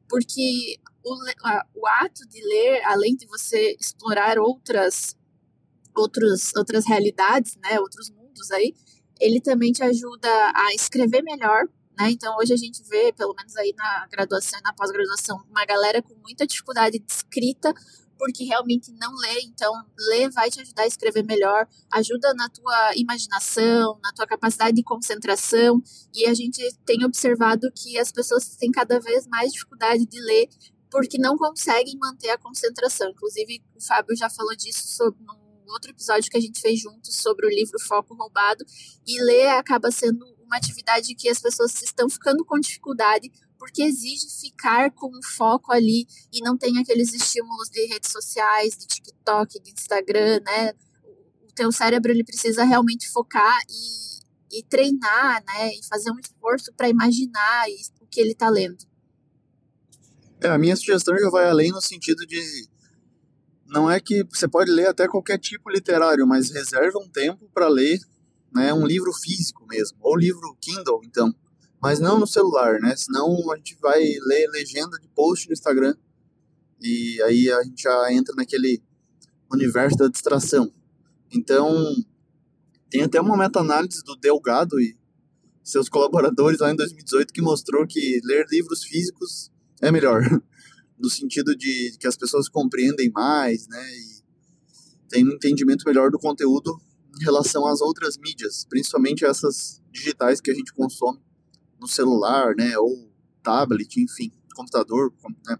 porque 0.09 0.79
o, 1.05 1.15
a, 1.45 1.67
o 1.75 1.87
ato 1.87 2.27
de 2.29 2.41
ler, 2.43 2.83
além 2.85 3.17
de 3.17 3.27
você 3.27 3.77
explorar 3.79 4.39
outras, 4.39 5.17
outros, 5.97 6.53
outras 6.57 6.87
realidades, 6.87 7.57
né, 7.63 7.79
outros 7.81 8.11
mundos 8.11 8.51
aí, 8.51 8.75
ele 9.21 9.41
também 9.41 9.73
te 9.73 9.83
ajuda 9.83 10.29
a 10.55 10.75
escrever 10.75 11.23
melhor, 11.23 11.67
né? 11.99 12.11
Então 12.11 12.37
hoje 12.39 12.53
a 12.53 12.57
gente 12.57 12.83
vê, 12.85 13.13
pelo 13.13 13.35
menos 13.35 13.57
aí 13.57 13.75
na 13.77 14.07
graduação 14.07 14.59
e 14.61 14.63
na 14.63 14.73
pós-graduação, 14.73 15.43
uma 15.51 15.65
galera 15.65 16.01
com 16.01 16.15
muita 16.23 16.47
dificuldade 16.47 16.99
de 16.99 17.13
escrita 17.13 17.73
porque 18.19 18.45
realmente 18.45 18.93
não 18.93 19.15
lê. 19.15 19.41
Então, 19.43 19.73
ler 20.11 20.31
vai 20.31 20.51
te 20.51 20.61
ajudar 20.61 20.83
a 20.83 20.87
escrever 20.87 21.25
melhor, 21.25 21.67
ajuda 21.93 22.35
na 22.35 22.49
tua 22.49 22.93
imaginação, 22.97 23.99
na 24.03 24.13
tua 24.13 24.27
capacidade 24.27 24.75
de 24.75 24.83
concentração. 24.83 25.83
E 26.15 26.27
a 26.27 26.35
gente 26.35 26.61
tem 26.85 27.05
observado 27.05 27.71
que 27.75 27.99
as 27.99 28.11
pessoas 28.11 28.57
têm 28.57 28.71
cada 28.71 28.99
vez 28.99 29.27
mais 29.27 29.53
dificuldade 29.53 30.05
de 30.05 30.21
ler 30.21 30.49
porque 30.91 31.19
não 31.19 31.37
conseguem 31.37 31.97
manter 31.99 32.31
a 32.31 32.39
concentração. 32.39 33.11
Inclusive, 33.11 33.63
o 33.77 33.85
Fábio 33.85 34.17
já 34.17 34.29
falou 34.29 34.57
disso 34.57 34.89
sobre, 34.89 35.23
num 35.23 35.73
outro 35.73 35.91
episódio 35.91 36.31
que 36.31 36.37
a 36.37 36.41
gente 36.41 36.61
fez 36.61 36.81
juntos 36.81 37.15
sobre 37.17 37.47
o 37.47 37.51
livro 37.51 37.79
Foco 37.81 38.15
Roubado. 38.15 38.65
E 39.07 39.23
ler 39.23 39.49
acaba 39.49 39.91
sendo 39.91 40.25
uma 40.43 40.57
atividade 40.57 41.15
que 41.15 41.29
as 41.29 41.41
pessoas 41.41 41.81
estão 41.83 42.09
ficando 42.09 42.45
com 42.45 42.59
dificuldade 42.59 43.31
porque 43.59 43.83
exige 43.83 44.27
ficar 44.41 44.91
com 44.93 45.09
o 45.09 45.25
foco 45.25 45.73
ali 45.73 46.07
e 46.33 46.41
não 46.41 46.57
tem 46.57 46.79
aqueles 46.79 47.13
estímulos 47.13 47.69
de 47.69 47.87
redes 47.87 48.11
sociais, 48.11 48.77
de 48.77 48.87
TikTok, 48.87 49.61
de 49.61 49.71
Instagram, 49.71 50.41
né? 50.45 50.73
O 51.43 51.53
teu 51.55 51.73
cérebro 51.73 52.13
ele 52.13 52.25
precisa 52.25 52.65
realmente 52.65 53.09
focar 53.11 53.61
e, 53.69 54.59
e 54.59 54.63
treinar, 54.63 55.43
né? 55.45 55.75
E 55.75 55.85
fazer 55.87 56.11
um 56.11 56.19
esforço 56.19 56.73
para 56.75 56.89
imaginar 56.89 57.65
o 58.01 58.07
que 58.07 58.21
ele 58.21 58.33
está 58.33 58.49
lendo. 58.49 58.87
É, 60.41 60.49
a 60.49 60.59
minha 60.59 60.77
sugestão 60.77 61.19
já 61.19 61.29
vai 61.31 61.49
além 61.49 61.71
no 61.71 61.81
sentido 61.81 62.25
de 62.25 62.69
não 63.67 63.91
é 63.91 64.01
que 64.01 64.25
você 64.31 64.49
pode 64.49 64.71
ler 64.71 64.87
até 64.87 65.07
qualquer 65.07 65.39
tipo 65.39 65.69
literário, 65.69 66.27
mas 66.27 66.51
reserva 66.51 66.99
um 66.99 67.09
tempo 67.09 67.51
para 67.53 67.69
ler, 67.69 67.99
né, 68.55 68.73
um 68.73 68.87
livro 68.87 69.13
físico 69.13 69.67
mesmo, 69.67 69.99
ou 70.01 70.17
livro 70.17 70.57
Kindle, 70.61 71.01
então 71.05 71.35
mas 71.81 72.01
não 72.01 72.19
no 72.19 72.27
celular, 72.27 72.81
né? 72.81 72.95
Senão 72.97 73.51
a 73.53 73.57
gente 73.57 73.77
vai 73.81 74.01
ler 74.01 74.49
legenda 74.51 74.99
de 74.99 75.09
post 75.09 75.47
no 75.47 75.53
Instagram 75.53 75.95
e 76.81 77.21
aí 77.23 77.51
a 77.51 77.63
gente 77.63 77.83
já 77.83 78.13
entra 78.13 78.35
naquele 78.35 78.83
universo 79.51 79.97
da 79.97 80.09
distração. 80.09 80.73
Então, 81.33 81.85
tem 82.91 83.03
até 83.03 83.21
uma 83.21 83.37
meta-análise 83.37 84.03
do 84.03 84.17
Delgado 84.17 84.81
e 84.81 84.97
seus 85.63 85.89
colaboradores 85.89 86.61
lá 86.61 86.73
em 86.73 86.77
2018 86.77 87.33
que 87.33 87.43
mostrou 87.43 87.87
que 87.87 88.21
ler 88.25 88.47
livros 88.51 88.83
físicos 88.85 89.51
é 89.81 89.93
melhor, 89.93 90.23
no 90.99 91.11
sentido 91.11 91.55
de 91.55 91.97
que 92.01 92.07
as 92.07 92.17
pessoas 92.17 92.49
compreendem 92.49 93.11
mais, 93.11 93.69
né? 93.69 93.83
E 93.97 94.19
tem 95.09 95.25
um 95.25 95.33
entendimento 95.33 95.85
melhor 95.87 96.11
do 96.11 96.19
conteúdo 96.19 96.81
em 97.21 97.25
relação 97.25 97.67
às 97.67 97.81
outras 97.81 98.17
mídias, 98.17 98.67
principalmente 98.69 99.25
essas 99.25 99.83
digitais 99.93 100.41
que 100.41 100.51
a 100.51 100.55
gente 100.55 100.73
consome 100.73 101.21
no 101.81 101.87
celular, 101.87 102.55
né, 102.57 102.77
ou 102.79 103.11
tablet, 103.43 104.01
enfim, 104.01 104.33
computador, 104.55 105.13
né. 105.47 105.59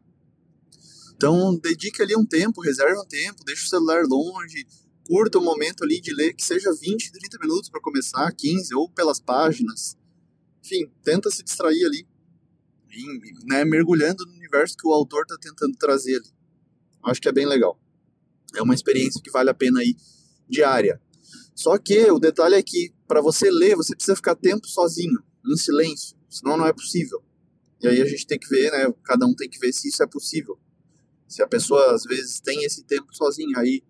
Então, 1.15 1.57
dedique 1.57 2.01
ali 2.01 2.17
um 2.17 2.25
tempo, 2.25 2.61
reserve 2.61 2.97
um 2.97 3.05
tempo, 3.05 3.45
deixe 3.45 3.65
o 3.65 3.69
celular 3.69 4.05
longe, 4.05 4.65
curta 5.05 5.39
o 5.39 5.43
momento 5.43 5.83
ali 5.83 6.01
de 6.01 6.15
ler, 6.15 6.33
que 6.33 6.45
seja 6.45 6.73
20, 6.73 7.11
30 7.11 7.39
minutos 7.41 7.69
para 7.69 7.81
começar, 7.81 8.31
15, 8.33 8.75
ou 8.75 8.89
pelas 8.89 9.19
páginas. 9.19 9.97
Enfim, 10.65 10.89
tenta 11.03 11.29
se 11.31 11.43
distrair 11.43 11.85
ali, 11.85 12.07
né, 13.47 13.65
mergulhando 13.65 14.25
no 14.27 14.33
universo 14.33 14.77
que 14.77 14.87
o 14.87 14.93
autor 14.93 15.23
está 15.23 15.37
tentando 15.39 15.77
trazer 15.77 16.17
ali. 16.17 16.31
Acho 17.05 17.21
que 17.21 17.29
é 17.29 17.33
bem 17.33 17.47
legal. 17.47 17.81
É 18.55 18.63
uma 18.63 18.75
experiência 18.75 19.21
que 19.21 19.31
vale 19.31 19.51
a 19.51 19.55
pena 19.55 19.81
aí 19.81 19.97
diária. 20.49 21.01
Só 21.55 21.77
que 21.79 22.11
o 22.11 22.21
detalhe 22.21 22.55
é 22.55 22.63
que 22.63 22.95
para 23.09 23.21
você 23.21 23.51
ler, 23.51 23.75
você 23.75 23.95
precisa 23.95 24.15
ficar 24.15 24.37
tempo 24.37 24.69
sozinho 24.69 25.21
em 25.53 25.57
silêncio, 25.57 26.17
senão 26.29 26.57
não 26.57 26.67
é 26.67 26.73
possível. 26.73 27.23
E 27.81 27.87
aí 27.87 28.03
a 28.03 28.07
gente 28.07 28.27
tem 28.27 28.39
que 28.39 28.49
ver, 28.49 28.71
né? 28.73 28.93
Cada 29.05 29.27
um 29.27 29.35
tem 29.35 29.49
que 29.49 29.59
ver 29.59 29.73
se 29.73 29.89
isso 29.89 30.03
é 30.03 30.07
possível. 30.07 30.59
Se 31.27 31.43
a 31.43 31.47
pessoa 31.47 31.95
às 31.95 32.05
vezes 32.05 32.41
tem 32.41 32.65
esse 32.65 32.83
tempo 32.85 33.15
sozinha, 33.15 33.59
aí 33.59 33.83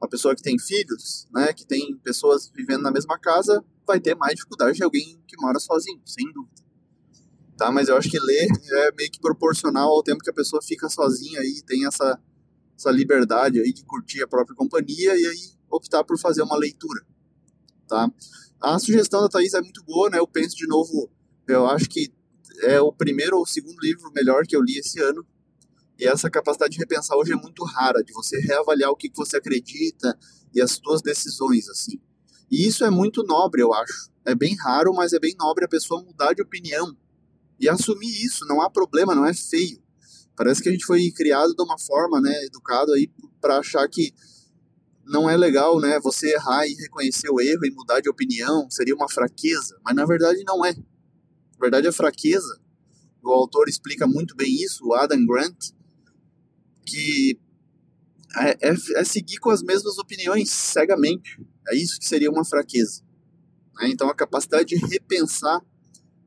uma 0.00 0.08
pessoa 0.08 0.34
que 0.34 0.42
tem 0.42 0.58
filhos, 0.58 1.26
né, 1.32 1.52
que 1.52 1.66
tem 1.66 1.96
pessoas 1.98 2.50
vivendo 2.54 2.82
na 2.82 2.90
mesma 2.90 3.18
casa, 3.18 3.64
vai 3.86 3.98
ter 3.98 4.14
mais 4.14 4.34
dificuldade 4.34 4.76
de 4.76 4.84
alguém 4.84 5.18
que 5.26 5.40
mora 5.40 5.58
sozinho, 5.58 6.00
sem 6.04 6.30
dúvida. 6.32 6.62
Tá, 7.56 7.72
mas 7.72 7.88
eu 7.88 7.96
acho 7.96 8.10
que 8.10 8.18
ler 8.18 8.46
é 8.70 8.92
meio 8.92 9.10
que 9.10 9.18
proporcional 9.18 9.88
ao 9.88 10.02
tempo 10.02 10.22
que 10.22 10.28
a 10.28 10.34
pessoa 10.34 10.60
fica 10.60 10.90
sozinha 10.90 11.40
e 11.42 11.62
tem 11.62 11.86
essa 11.86 12.20
essa 12.76 12.90
liberdade 12.90 13.58
aí 13.58 13.72
de 13.72 13.82
curtir 13.84 14.22
a 14.22 14.28
própria 14.28 14.54
companhia 14.54 15.16
e 15.18 15.26
aí 15.26 15.50
optar 15.70 16.04
por 16.04 16.18
fazer 16.18 16.42
uma 16.42 16.56
leitura, 16.56 17.02
tá? 17.88 18.10
A 18.60 18.78
sugestão 18.78 19.20
da 19.20 19.28
Thaís 19.28 19.54
é 19.54 19.60
muito 19.60 19.82
boa, 19.84 20.08
né? 20.08 20.18
Eu 20.18 20.26
penso 20.26 20.56
de 20.56 20.66
novo, 20.66 21.10
eu 21.46 21.66
acho 21.66 21.88
que 21.88 22.12
é 22.62 22.80
o 22.80 22.92
primeiro 22.92 23.38
ou 23.38 23.46
segundo 23.46 23.78
livro 23.80 24.10
melhor 24.14 24.46
que 24.46 24.56
eu 24.56 24.62
li 24.62 24.78
esse 24.78 25.00
ano. 25.00 25.24
E 25.98 26.06
essa 26.06 26.30
capacidade 26.30 26.72
de 26.72 26.78
repensar 26.78 27.16
hoje 27.16 27.32
é 27.32 27.36
muito 27.36 27.64
rara, 27.64 28.02
de 28.02 28.12
você 28.12 28.38
reavaliar 28.40 28.90
o 28.90 28.96
que 28.96 29.10
você 29.14 29.36
acredita 29.38 30.18
e 30.54 30.60
as 30.60 30.72
suas 30.72 31.02
decisões, 31.02 31.68
assim. 31.68 32.00
E 32.50 32.66
isso 32.66 32.84
é 32.84 32.90
muito 32.90 33.22
nobre, 33.24 33.62
eu 33.62 33.72
acho. 33.72 34.10
É 34.24 34.34
bem 34.34 34.56
raro, 34.56 34.92
mas 34.94 35.12
é 35.12 35.18
bem 35.18 35.34
nobre 35.38 35.64
a 35.64 35.68
pessoa 35.68 36.02
mudar 36.02 36.32
de 36.32 36.42
opinião 36.42 36.96
e 37.58 37.68
assumir 37.68 38.10
isso. 38.24 38.44
Não 38.46 38.60
há 38.60 38.70
problema, 38.70 39.14
não 39.14 39.24
é 39.24 39.34
feio. 39.34 39.82
Parece 40.36 40.62
que 40.62 40.68
a 40.68 40.72
gente 40.72 40.84
foi 40.84 41.10
criado 41.10 41.54
de 41.54 41.62
uma 41.62 41.78
forma, 41.78 42.20
né, 42.20 42.44
educado 42.44 42.92
aí 42.92 43.10
para 43.40 43.58
achar 43.58 43.88
que 43.88 44.12
não 45.06 45.30
é 45.30 45.36
legal, 45.36 45.80
né? 45.80 46.00
Você 46.00 46.34
errar 46.34 46.66
e 46.66 46.74
reconhecer 46.74 47.30
o 47.30 47.40
erro 47.40 47.64
e 47.64 47.70
mudar 47.70 48.00
de 48.00 48.08
opinião 48.08 48.68
seria 48.70 48.94
uma 48.94 49.08
fraqueza, 49.08 49.78
mas 49.84 49.94
na 49.94 50.04
verdade 50.04 50.42
não 50.44 50.64
é. 50.64 50.72
Na 50.74 51.60
verdade 51.60 51.86
é 51.86 51.92
fraqueza. 51.92 52.60
O 53.22 53.30
autor 53.30 53.68
explica 53.68 54.06
muito 54.06 54.34
bem 54.36 54.52
isso, 54.62 54.86
o 54.86 54.94
Adam 54.94 55.24
Grant, 55.24 55.70
que 56.84 57.38
é, 58.36 58.68
é, 58.68 58.74
é 58.96 59.04
seguir 59.04 59.38
com 59.38 59.50
as 59.50 59.62
mesmas 59.62 59.96
opiniões 59.98 60.50
cegamente. 60.50 61.40
É 61.68 61.74
isso 61.74 61.98
que 61.98 62.06
seria 62.06 62.30
uma 62.30 62.44
fraqueza. 62.44 63.02
Né? 63.76 63.88
Então 63.88 64.08
a 64.08 64.14
capacidade 64.14 64.66
de 64.66 64.76
repensar 64.76 65.60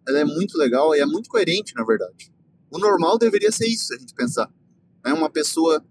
ela 0.08 0.20
é 0.20 0.26
muito 0.26 0.58
legal 0.58 0.96
e 0.96 1.00
é 1.00 1.06
muito 1.06 1.30
coerente, 1.30 1.74
na 1.76 1.84
verdade. 1.84 2.32
O 2.72 2.80
normal 2.80 3.18
deveria 3.18 3.52
ser 3.52 3.68
isso, 3.68 3.94
a 3.94 3.98
gente 3.98 4.14
pensar. 4.14 4.52
Né? 5.06 5.14
Uma 5.14 5.30
pessoa 5.30 5.86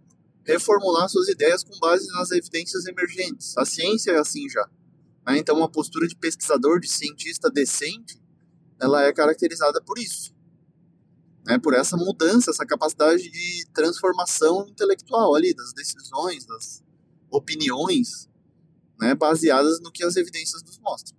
reformular 0.48 1.08
suas 1.08 1.28
ideias 1.28 1.62
com 1.62 1.78
base 1.78 2.08
nas 2.08 2.30
evidências 2.30 2.86
emergentes. 2.86 3.56
A 3.58 3.66
ciência 3.66 4.12
é 4.12 4.18
assim 4.18 4.48
já. 4.48 4.66
Né? 5.26 5.38
Então, 5.38 5.58
uma 5.58 5.70
postura 5.70 6.08
de 6.08 6.16
pesquisador, 6.16 6.80
de 6.80 6.88
cientista 6.88 7.50
decente, 7.50 8.18
ela 8.80 9.04
é 9.04 9.12
caracterizada 9.12 9.80
por 9.82 9.98
isso. 9.98 10.32
né, 11.46 11.58
por 11.58 11.72
essa 11.72 11.96
mudança, 11.96 12.50
essa 12.50 12.66
capacidade 12.66 13.30
de 13.30 13.66
transformação 13.72 14.66
intelectual 14.68 15.34
ali, 15.34 15.54
das 15.54 15.72
decisões, 15.72 16.44
das 16.44 16.84
opiniões, 17.30 18.28
né, 19.00 19.14
baseadas 19.14 19.80
no 19.80 19.90
que 19.90 20.04
as 20.04 20.16
evidências 20.16 20.62
nos 20.62 20.78
mostram. 20.78 21.17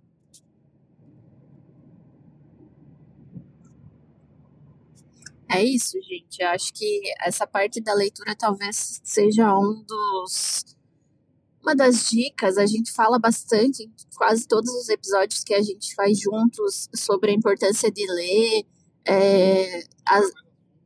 É 5.50 5.62
isso, 5.64 6.00
gente. 6.02 6.40
Eu 6.40 6.48
acho 6.48 6.72
que 6.72 7.02
essa 7.20 7.46
parte 7.46 7.80
da 7.80 7.92
leitura 7.92 8.36
talvez 8.36 9.00
seja 9.02 9.52
um 9.56 9.82
dos 9.82 10.64
uma 11.62 11.74
das 11.74 12.08
dicas, 12.08 12.56
a 12.56 12.64
gente 12.64 12.90
fala 12.90 13.18
bastante 13.18 13.82
em 13.82 13.92
quase 14.16 14.46
todos 14.46 14.72
os 14.72 14.88
episódios 14.88 15.44
que 15.44 15.52
a 15.52 15.60
gente 15.60 15.94
faz 15.94 16.18
juntos 16.18 16.88
sobre 16.94 17.30
a 17.30 17.34
importância 17.34 17.90
de 17.92 18.06
ler, 18.10 18.64
é, 19.06 19.84
a, 20.08 20.20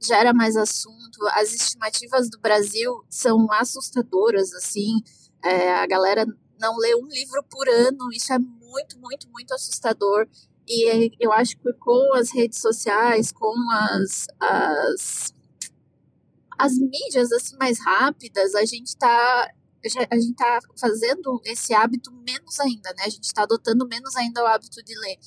gera 0.02 0.32
mais 0.32 0.56
assunto. 0.56 1.18
As 1.32 1.52
estimativas 1.52 2.28
do 2.28 2.38
Brasil 2.40 3.04
são 3.08 3.50
assustadoras, 3.52 4.52
assim. 4.54 5.00
É, 5.44 5.74
a 5.74 5.86
galera 5.86 6.26
não 6.58 6.76
lê 6.76 6.94
um 6.96 7.06
livro 7.06 7.42
por 7.44 7.68
ano, 7.68 8.12
isso 8.12 8.32
é 8.32 8.38
muito, 8.38 8.98
muito, 8.98 9.28
muito 9.30 9.54
assustador. 9.54 10.26
E 10.66 11.10
eu 11.20 11.32
acho 11.32 11.56
que 11.58 11.72
com 11.74 12.14
as 12.14 12.30
redes 12.30 12.58
sociais, 12.60 13.30
com 13.30 13.54
as, 13.70 14.26
as, 14.40 15.34
as 16.58 16.78
mídias 16.78 17.32
assim 17.32 17.56
mais 17.58 17.78
rápidas, 17.78 18.54
a 18.54 18.64
gente 18.64 18.88
está 18.88 19.50
a 20.10 20.16
gente 20.16 20.30
está 20.30 20.60
fazendo 20.80 21.42
esse 21.44 21.74
hábito 21.74 22.10
menos 22.10 22.58
ainda, 22.58 22.88
né? 22.96 23.02
A 23.04 23.10
gente 23.10 23.24
está 23.24 23.42
adotando 23.42 23.86
menos 23.86 24.16
ainda 24.16 24.42
o 24.42 24.46
hábito 24.46 24.82
de 24.82 24.98
ler. 24.98 25.18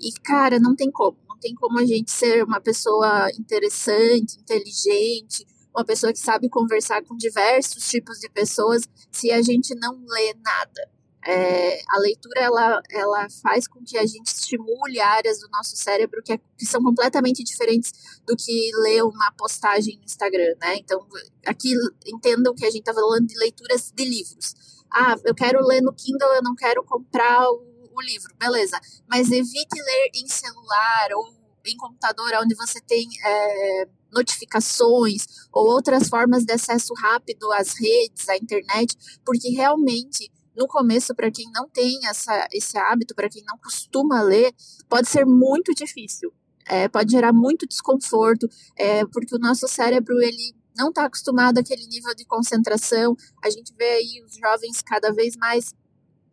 E, 0.00 0.10
cara, 0.22 0.58
não 0.58 0.74
tem 0.74 0.90
como. 0.90 1.18
Não 1.28 1.38
tem 1.38 1.54
como 1.54 1.78
a 1.78 1.84
gente 1.84 2.10
ser 2.10 2.42
uma 2.42 2.60
pessoa 2.60 3.30
interessante, 3.38 4.38
inteligente, 4.38 5.46
uma 5.74 5.84
pessoa 5.84 6.12
que 6.12 6.18
sabe 6.18 6.48
conversar 6.48 7.02
com 7.04 7.14
diversos 7.16 7.86
tipos 7.88 8.18
de 8.18 8.30
pessoas 8.30 8.88
se 9.12 9.30
a 9.30 9.42
gente 9.42 9.74
não 9.74 10.02
lê 10.06 10.34
nada. 10.42 10.88
É, 11.26 11.82
a 11.88 11.98
leitura 11.98 12.40
ela, 12.40 12.80
ela 12.90 13.28
faz 13.42 13.68
com 13.68 13.84
que 13.84 13.98
a 13.98 14.06
gente 14.06 14.28
estimule 14.28 15.00
áreas 15.00 15.38
do 15.40 15.48
nosso 15.50 15.76
cérebro 15.76 16.22
que, 16.22 16.32
é, 16.32 16.38
que, 16.56 16.64
são 16.64 16.82
completamente 16.82 17.44
diferentes 17.44 17.92
do 18.26 18.34
que 18.34 18.70
ler 18.82 19.02
uma 19.02 19.30
postagem 19.32 19.98
no 19.98 20.04
Instagram, 20.04 20.54
né? 20.60 20.76
Então, 20.76 21.06
aqui 21.46 21.74
entendam 22.06 22.54
que 22.54 22.64
a 22.64 22.70
gente 22.70 22.80
está 22.80 22.94
falando 22.94 23.26
de 23.26 23.38
leituras 23.38 23.92
de 23.94 24.04
livros. 24.04 24.54
Ah, 24.90 25.14
eu 25.24 25.34
quero 25.34 25.64
ler 25.66 25.82
no 25.82 25.92
Kindle, 25.92 26.34
eu 26.34 26.42
não 26.42 26.54
quero 26.54 26.82
comprar 26.84 27.48
o, 27.50 27.90
o 27.92 28.00
livro, 28.00 28.34
beleza. 28.38 28.80
Mas 29.06 29.30
evite 29.30 29.80
ler 29.80 30.10
em 30.14 30.26
celular 30.26 31.08
ou 31.14 31.40
em 31.66 31.76
computador, 31.76 32.32
onde 32.42 32.54
você 32.54 32.80
tem 32.80 33.06
é, 33.24 33.88
notificações 34.12 35.26
ou 35.52 35.68
outras 35.68 36.08
formas 36.08 36.44
de 36.44 36.52
acesso 36.52 36.94
rápido 36.94 37.52
às 37.52 37.74
redes, 37.74 38.28
à 38.28 38.36
internet, 38.36 38.96
porque 39.24 39.50
realmente 39.50 40.30
no 40.60 40.68
começo, 40.68 41.14
para 41.14 41.30
quem 41.30 41.50
não 41.54 41.66
tem 41.66 42.06
essa, 42.06 42.46
esse 42.52 42.76
hábito, 42.76 43.14
para 43.14 43.30
quem 43.30 43.42
não 43.46 43.56
costuma 43.56 44.20
ler, 44.20 44.52
pode 44.90 45.08
ser 45.08 45.24
muito 45.24 45.72
difícil. 45.74 46.30
É, 46.66 46.86
pode 46.86 47.10
gerar 47.10 47.32
muito 47.32 47.66
desconforto, 47.66 48.46
é, 48.76 49.04
porque 49.06 49.34
o 49.34 49.38
nosso 49.38 49.66
cérebro 49.66 50.20
ele 50.20 50.54
não 50.76 50.90
está 50.90 51.06
acostumado 51.06 51.58
àquele 51.58 51.86
nível 51.86 52.14
de 52.14 52.26
concentração. 52.26 53.16
A 53.42 53.48
gente 53.48 53.72
vê 53.76 53.84
aí 53.84 54.22
os 54.24 54.36
jovens 54.36 54.82
cada 54.82 55.10
vez 55.12 55.34
mais 55.36 55.74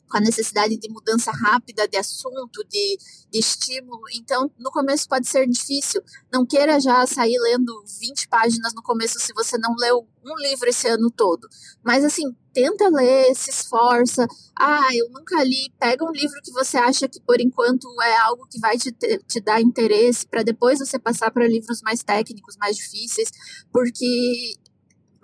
com 0.09 0.17
a 0.17 0.21
necessidade 0.21 0.77
de 0.77 0.89
mudança 0.89 1.31
rápida 1.31 1.87
de 1.87 1.97
assunto, 1.97 2.63
de, 2.69 2.97
de 3.31 3.39
estímulo. 3.39 4.01
Então, 4.15 4.51
no 4.57 4.71
começo 4.71 5.07
pode 5.07 5.27
ser 5.27 5.47
difícil. 5.47 6.01
Não 6.31 6.45
queira 6.45 6.79
já 6.79 7.05
sair 7.05 7.37
lendo 7.39 7.83
20 7.99 8.27
páginas 8.27 8.73
no 8.73 8.81
começo 8.81 9.19
se 9.19 9.33
você 9.33 9.57
não 9.57 9.75
leu 9.77 10.07
um 10.25 10.35
livro 10.37 10.69
esse 10.69 10.87
ano 10.87 11.09
todo. 11.11 11.47
Mas, 11.83 12.03
assim, 12.03 12.35
tenta 12.53 12.89
ler, 12.89 13.33
se 13.35 13.49
esforça. 13.49 14.25
Ah, 14.59 14.89
eu 14.93 15.09
nunca 15.09 15.43
li. 15.43 15.71
Pega 15.79 16.03
um 16.03 16.11
livro 16.11 16.39
que 16.43 16.51
você 16.51 16.77
acha 16.77 17.07
que, 17.07 17.19
por 17.21 17.39
enquanto, 17.39 17.87
é 18.01 18.17
algo 18.21 18.47
que 18.47 18.59
vai 18.59 18.77
te, 18.77 18.91
te 18.91 19.39
dar 19.41 19.61
interesse, 19.61 20.27
para 20.27 20.43
depois 20.43 20.79
você 20.79 20.97
passar 20.97 21.31
para 21.31 21.47
livros 21.47 21.81
mais 21.81 22.03
técnicos, 22.03 22.57
mais 22.57 22.75
difíceis, 22.75 23.29
porque 23.71 24.55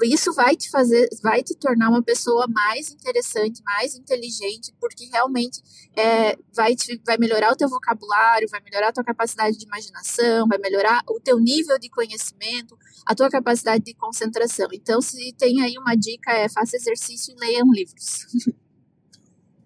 isso 0.03 0.33
vai 0.33 0.55
te 0.55 0.69
fazer, 0.69 1.07
vai 1.21 1.43
te 1.43 1.55
tornar 1.55 1.89
uma 1.89 2.01
pessoa 2.01 2.47
mais 2.47 2.91
interessante, 2.91 3.61
mais 3.63 3.95
inteligente, 3.95 4.73
porque 4.79 5.05
realmente 5.05 5.61
é, 5.95 6.37
vai, 6.53 6.75
te, 6.75 7.01
vai 7.05 7.17
melhorar 7.17 7.51
o 7.51 7.55
teu 7.55 7.69
vocabulário, 7.69 8.47
vai 8.49 8.61
melhorar 8.61 8.89
a 8.89 8.93
tua 8.93 9.03
capacidade 9.03 9.57
de 9.57 9.65
imaginação, 9.65 10.47
vai 10.47 10.57
melhorar 10.57 11.01
o 11.09 11.19
teu 11.19 11.39
nível 11.39 11.77
de 11.79 11.89
conhecimento, 11.89 12.77
a 13.05 13.15
tua 13.15 13.29
capacidade 13.29 13.83
de 13.83 13.93
concentração. 13.93 14.67
Então, 14.73 15.01
se 15.01 15.33
tem 15.33 15.61
aí 15.61 15.77
uma 15.77 15.95
dica, 15.95 16.31
é 16.31 16.49
faça 16.49 16.75
exercício 16.75 17.33
e 17.35 17.39
leiam 17.39 17.71
livros. 17.71 18.25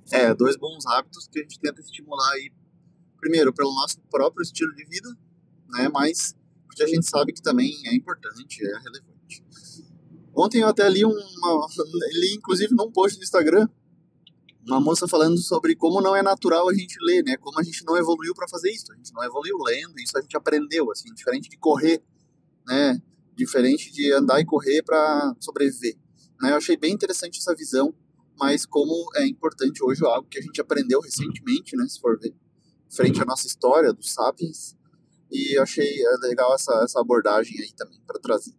É, 0.09 0.33
dois 0.33 0.55
bons 0.55 0.85
hábitos 0.85 1.27
que 1.27 1.37
a 1.37 1.41
gente 1.41 1.59
tenta 1.59 1.81
estimular 1.81 2.31
aí, 2.31 2.49
primeiro, 3.19 3.53
pelo 3.53 3.75
nosso 3.75 3.99
próprio 4.09 4.41
estilo 4.41 4.73
de 4.73 4.85
vida, 4.85 5.09
né, 5.67 5.89
mas 5.89 6.33
porque 6.77 6.83
a 6.83 6.87
gente 6.87 7.09
sabe 7.09 7.33
que 7.33 7.41
também 7.41 7.73
é 7.87 7.95
importante, 7.95 8.63
é 8.63 8.77
relevante. 8.77 9.16
Ontem 10.37 10.61
eu 10.61 10.67
até 10.67 10.87
li 10.87 11.03
uma. 11.03 11.13
li 12.13 12.35
inclusive 12.35 12.75
num 12.75 12.91
post 12.91 13.17
no 13.17 13.23
Instagram 13.23 13.67
uma 14.67 14.81
moça 14.81 15.07
falando 15.07 15.37
sobre 15.37 15.75
como 15.75 16.01
não 16.01 16.15
é 16.15 16.21
natural 16.21 16.69
a 16.69 16.73
gente 16.73 16.97
ler, 17.01 17.23
né? 17.23 17.37
Como 17.37 17.57
a 17.59 17.63
gente 17.63 17.85
não 17.85 17.95
evoluiu 17.97 18.33
para 18.35 18.47
fazer 18.49 18.69
isso. 18.69 18.91
A 18.91 18.95
gente 18.95 19.13
não 19.13 19.23
evoluiu 19.23 19.57
lendo, 19.59 19.97
isso 19.97 20.17
a 20.17 20.21
gente 20.21 20.35
aprendeu, 20.35 20.91
assim, 20.91 21.13
diferente 21.13 21.49
de 21.49 21.57
correr, 21.57 22.03
né? 22.67 23.01
Diferente 23.33 23.91
de 23.91 24.11
andar 24.11 24.41
e 24.41 24.45
correr 24.45 24.83
para 24.83 25.33
sobreviver. 25.39 25.95
Né? 26.41 26.51
Eu 26.51 26.57
achei 26.57 26.75
bem 26.75 26.93
interessante 26.93 27.39
essa 27.39 27.55
visão, 27.55 27.93
mas 28.37 28.65
como 28.65 28.93
é 29.15 29.25
importante 29.25 29.81
hoje 29.81 30.05
algo 30.05 30.27
que 30.27 30.37
a 30.37 30.41
gente 30.41 30.59
aprendeu 30.59 30.99
recentemente, 30.99 31.75
né? 31.77 31.87
Se 31.87 31.99
for 31.99 32.19
ver, 32.19 32.35
frente 32.89 33.21
à 33.21 33.25
nossa 33.25 33.47
história 33.47 33.93
dos 33.93 34.13
sapiens. 34.13 34.75
E 35.31 35.57
eu 35.57 35.63
achei 35.63 36.03
legal 36.21 36.53
essa, 36.53 36.73
essa 36.83 36.99
abordagem 36.99 37.57
aí 37.61 37.71
também 37.73 38.01
para 38.05 38.19
trazer. 38.19 38.53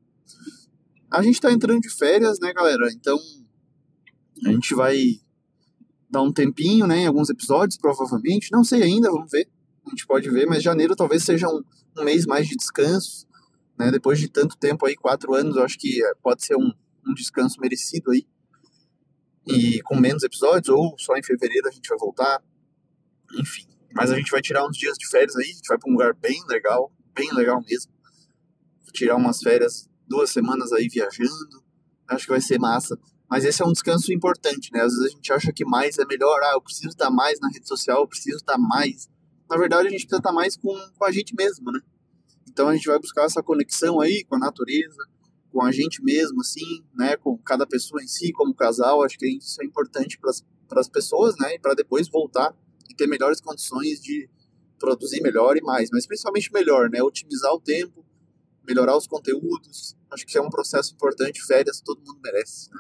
A 1.11 1.23
gente 1.23 1.41
tá 1.41 1.51
entrando 1.51 1.81
de 1.81 1.91
férias, 1.91 2.39
né, 2.41 2.53
galera? 2.53 2.91
Então 2.93 3.19
a 4.45 4.51
gente 4.51 4.75
vai 4.75 5.21
dar 6.11 6.23
um 6.23 6.33
tempinho, 6.33 6.87
né, 6.87 6.99
em 6.99 7.07
alguns 7.07 7.31
episódios, 7.31 7.79
provavelmente. 7.79 8.53
Não 8.53 8.63
sei 8.63 8.83
ainda, 8.83 9.11
vamos 9.11 9.31
ver. 9.31 9.49
A 9.87 9.91
gente 9.91 10.07
pode 10.07 10.29
ver, 10.31 10.47
mas 10.47 10.63
janeiro 10.63 10.95
talvez 10.95 11.25
seja 11.25 11.49
um, 11.49 11.63
um 11.99 12.05
mês 12.05 12.27
mais 12.27 12.47
de 12.47 12.57
descanso, 12.57 13.27
né? 13.79 13.91
Depois 13.91 14.19
de 14.19 14.29
tanto 14.29 14.57
tempo 14.59 14.87
aí, 14.87 14.95
quatro 14.95 15.35
anos, 15.35 15.57
eu 15.57 15.63
acho 15.63 15.79
que 15.79 16.01
pode 16.23 16.45
ser 16.45 16.57
um, 16.57 16.71
um 17.07 17.15
descanso 17.15 17.59
merecido 17.61 18.11
aí. 18.11 18.27
E 19.47 19.81
com 19.83 19.99
menos 19.99 20.23
episódios, 20.23 20.69
ou 20.69 20.95
só 20.99 21.17
em 21.17 21.23
fevereiro 21.23 21.69
a 21.69 21.71
gente 21.71 21.89
vai 21.89 21.99
voltar. 21.99 22.43
Enfim. 23.41 23.67
Mas 23.95 24.11
a 24.11 24.17
gente 24.17 24.31
vai 24.31 24.43
tirar 24.43 24.67
uns 24.67 24.77
dias 24.77 24.97
de 24.99 25.09
férias 25.09 25.35
aí, 25.37 25.45
a 25.45 25.55
gente 25.55 25.69
vai 25.69 25.79
para 25.79 25.89
um 25.89 25.95
lugar 25.95 26.15
bem 26.15 26.39
legal, 26.49 26.93
bem 27.15 27.33
legal 27.33 27.63
mesmo. 27.63 27.91
Vou 28.83 28.93
tirar 28.93 29.17
umas 29.17 29.41
férias 29.41 29.88
duas 30.09 30.31
semanas 30.31 30.73
aí 30.73 30.89
viajando. 30.89 31.63
Acho 32.09 32.25
que 32.25 32.31
vai 32.31 32.41
ser 32.41 32.59
massa. 32.59 32.99
Mas 33.31 33.45
esse 33.45 33.63
é 33.63 33.67
um 33.67 33.73
descanso 33.73 34.13
importante, 34.13 34.71
né? 34.73 34.81
Às 34.81 34.95
vezes 34.95 35.13
a 35.13 35.17
gente 35.17 35.33
acha 35.33 35.53
que 35.53 35.65
mais 35.65 35.99
é 35.99 36.07
melhor. 36.07 36.41
Ah, 36.45 36.53
eu 36.55 36.63
preciso 36.63 36.89
estar 36.89 37.11
mais 37.11 37.39
na 37.41 37.49
rede 37.49 37.69
social, 37.69 38.01
eu 38.01 38.09
preciso 38.09 38.39
estar 38.39 38.57
mais. 38.57 39.09
Na 39.51 39.57
verdade, 39.57 39.89
a 39.89 39.91
gente 39.91 40.01
precisa 40.01 40.19
estar 40.19 40.33
mais 40.33 40.57
com, 40.57 40.75
com 40.97 41.05
a 41.05 41.13
gente 41.13 41.35
mesmo, 41.37 41.71
né? 41.71 41.81
Então 42.49 42.69
a 42.69 42.75
gente 42.75 42.87
vai 42.87 42.99
buscar 42.99 43.25
essa 43.25 43.43
conexão 43.43 44.01
aí 44.01 44.25
com 44.25 44.37
a 44.37 44.39
natureza, 44.39 44.97
com 45.53 45.63
a 45.63 45.71
gente 45.71 46.03
mesmo, 46.03 46.41
assim, 46.41 46.83
né? 46.95 47.17
Com 47.17 47.37
cada 47.39 47.67
pessoa 47.67 48.03
em 48.03 48.09
si, 48.09 48.33
como 48.33 48.55
casal. 48.55 49.03
Acho 49.05 49.19
que 49.19 49.29
isso 49.29 49.61
é 49.61 49.67
importante 49.67 50.19
para 50.19 50.81
as 50.81 50.89
pessoas, 50.89 51.37
né? 51.39 51.55
E 51.55 51.59
para 51.59 51.75
depois 51.75 52.09
voltar 52.09 52.57
e 52.89 52.95
ter 52.95 53.07
melhores 53.07 53.43
condições 53.43 54.01
de 54.01 54.29
produzir 54.79 55.21
melhor 55.21 55.59
e 55.59 55.61
mais. 55.61 55.91
Mas 55.93 56.07
principalmente 56.07 56.51
melhor, 56.51 56.89
né? 56.89 57.03
Otimizar 57.03 57.53
o 57.53 57.61
tempo, 57.61 58.05
melhorar 58.67 58.97
os 58.97 59.07
conteúdos. 59.07 59.98
Acho 60.11 60.27
que 60.27 60.39
é 60.39 60.41
um 60.41 60.51
processo 60.51 60.95
importante, 60.95 61.45
férias 61.45 61.81
todo 61.81 61.99
mundo 61.99 62.21
merece. 62.23 62.71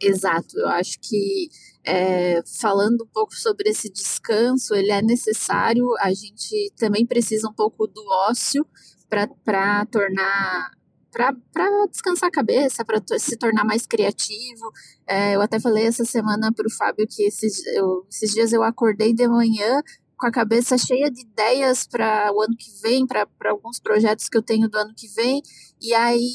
Exato, 0.00 0.58
eu 0.58 0.68
acho 0.68 0.98
que 1.00 1.48
é, 1.84 2.42
falando 2.60 3.04
um 3.04 3.06
pouco 3.06 3.34
sobre 3.34 3.70
esse 3.70 3.90
descanso, 3.90 4.74
ele 4.74 4.90
é 4.90 5.00
necessário, 5.00 5.86
a 6.00 6.12
gente 6.12 6.72
também 6.76 7.06
precisa 7.06 7.48
um 7.48 7.52
pouco 7.52 7.86
do 7.86 8.02
ócio 8.28 8.66
para 9.08 9.86
tornar 9.86 10.70
para 11.14 11.86
descansar 11.88 12.28
a 12.28 12.32
cabeça, 12.32 12.84
para 12.84 13.00
se 13.20 13.36
tornar 13.36 13.64
mais 13.64 13.86
criativo. 13.86 14.72
É, 15.06 15.36
eu 15.36 15.40
até 15.40 15.60
falei 15.60 15.86
essa 15.86 16.04
semana 16.04 16.52
para 16.52 16.66
o 16.66 16.70
Fábio 16.70 17.06
que 17.08 17.22
esses, 17.22 17.64
eu, 17.68 18.04
esses 18.10 18.32
dias 18.32 18.52
eu 18.52 18.64
acordei 18.64 19.14
de 19.14 19.28
manhã 19.28 19.80
com 20.24 20.28
a 20.28 20.32
cabeça 20.32 20.78
cheia 20.78 21.10
de 21.10 21.20
ideias 21.20 21.86
para 21.86 22.32
o 22.32 22.40
ano 22.40 22.56
que 22.56 22.70
vem, 22.80 23.06
para 23.06 23.28
alguns 23.50 23.78
projetos 23.78 24.26
que 24.26 24.38
eu 24.38 24.42
tenho 24.42 24.70
do 24.70 24.78
ano 24.78 24.94
que 24.96 25.06
vem. 25.08 25.42
E 25.78 25.92
aí 25.92 26.34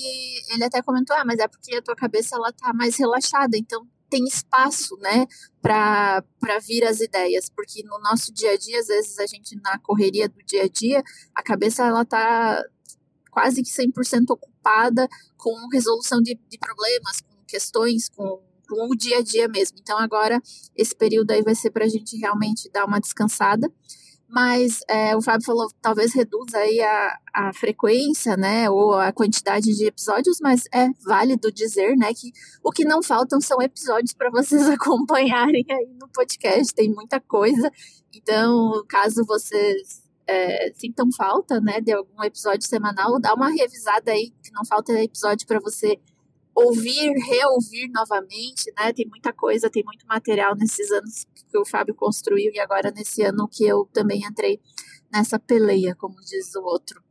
ele 0.54 0.64
até 0.64 0.80
comentou: 0.84 1.16
"Ah, 1.16 1.26
mas 1.26 1.40
é 1.40 1.48
porque 1.48 1.76
a 1.76 1.82
tua 1.82 1.96
cabeça 1.96 2.36
ela 2.36 2.54
tá 2.54 2.72
mais 2.72 2.96
relaxada, 2.98 3.58
então 3.58 3.88
tem 4.08 4.26
espaço, 4.26 4.96
né, 4.98 5.26
para 5.62 6.24
vir 6.68 6.84
as 6.84 7.00
ideias, 7.00 7.48
porque 7.50 7.84
no 7.84 8.00
nosso 8.00 8.34
dia 8.34 8.52
a 8.52 8.58
dia, 8.58 8.80
às 8.80 8.88
vezes 8.88 9.20
a 9.20 9.28
gente 9.28 9.56
na 9.64 9.78
correria 9.80 10.28
do 10.28 10.44
dia 10.44 10.64
a 10.64 10.68
dia, 10.68 11.04
a 11.36 11.44
cabeça 11.44 11.84
ela 11.84 12.04
tá 12.06 12.64
quase 13.32 13.62
que 13.64 13.70
100% 13.70 14.32
ocupada 14.32 15.08
com 15.38 15.68
resolução 15.72 16.22
de, 16.22 16.40
de 16.50 16.58
problemas, 16.58 17.22
com 17.22 17.44
questões, 17.48 18.10
com, 18.10 18.42
com 18.70 18.88
o 18.88 18.96
dia 18.96 19.18
a 19.18 19.24
dia 19.24 19.48
mesmo. 19.48 19.78
Então, 19.82 19.98
agora, 19.98 20.40
esse 20.76 20.96
período 20.96 21.32
aí 21.32 21.42
vai 21.42 21.56
ser 21.56 21.72
para 21.72 21.86
a 21.86 21.90
gente 21.90 22.16
realmente 22.18 22.70
dar 22.72 22.86
uma 22.86 23.00
descansada. 23.00 23.72
Mas 24.32 24.82
é, 24.88 25.16
o 25.18 25.22
Fábio 25.24 25.44
falou 25.44 25.68
talvez 25.82 26.14
reduza 26.14 26.60
aí 26.60 26.80
a, 26.82 27.20
a 27.34 27.52
frequência, 27.52 28.38
né, 28.38 28.70
ou 28.70 28.94
a 28.94 29.12
quantidade 29.12 29.76
de 29.76 29.88
episódios, 29.88 30.38
mas 30.40 30.66
é 30.72 30.88
válido 31.04 31.52
dizer, 31.52 31.98
né, 31.98 32.14
que 32.14 32.32
o 32.64 32.70
que 32.70 32.86
não 32.86 33.02
faltam 33.02 33.42
são 33.42 33.60
episódios 33.60 34.14
para 34.14 34.30
vocês 34.30 34.62
acompanharem 34.70 35.66
aí 35.68 35.88
no 36.00 36.08
podcast, 36.10 36.72
tem 36.76 36.94
muita 36.94 37.20
coisa, 37.20 37.72
então 38.14 38.86
caso 38.88 39.26
vocês 39.26 40.04
é, 40.28 40.72
sintam 40.76 41.12
falta, 41.12 41.60
né, 41.60 41.82
de 41.82 41.92
algum 41.92 42.24
episódio 42.24 42.68
semanal, 42.68 43.20
dá 43.20 43.34
uma 43.34 43.50
revisada 43.50 44.12
aí, 44.12 44.32
que 44.44 44.52
não 44.54 44.64
falta 44.64 44.94
episódio 44.94 45.48
para 45.48 45.60
você 45.60 46.00
ouvir, 46.66 47.12
reouvir 47.28 47.90
novamente, 47.94 48.72
né? 48.78 48.94
Tem 48.94 49.08
muita 49.08 49.34
coisa, 49.34 49.70
tem 49.70 49.84
muito 49.84 50.06
material 50.08 50.56
nesses 50.56 50.92
anos 50.92 51.26
que 51.50 51.58
o 51.58 51.66
Fábio 51.66 51.96
construiu 51.96 52.52
e 52.54 52.60
agora 52.60 52.92
nesse 52.92 53.24
ano 53.24 53.48
que 53.48 53.66
eu 53.66 53.90
também 53.94 54.22
entrei 54.24 54.60
nessa 55.12 55.40
peleia, 55.40 55.96
como 55.96 56.16
diz 56.22 56.54
o 56.56 56.64
outro. 56.64 57.02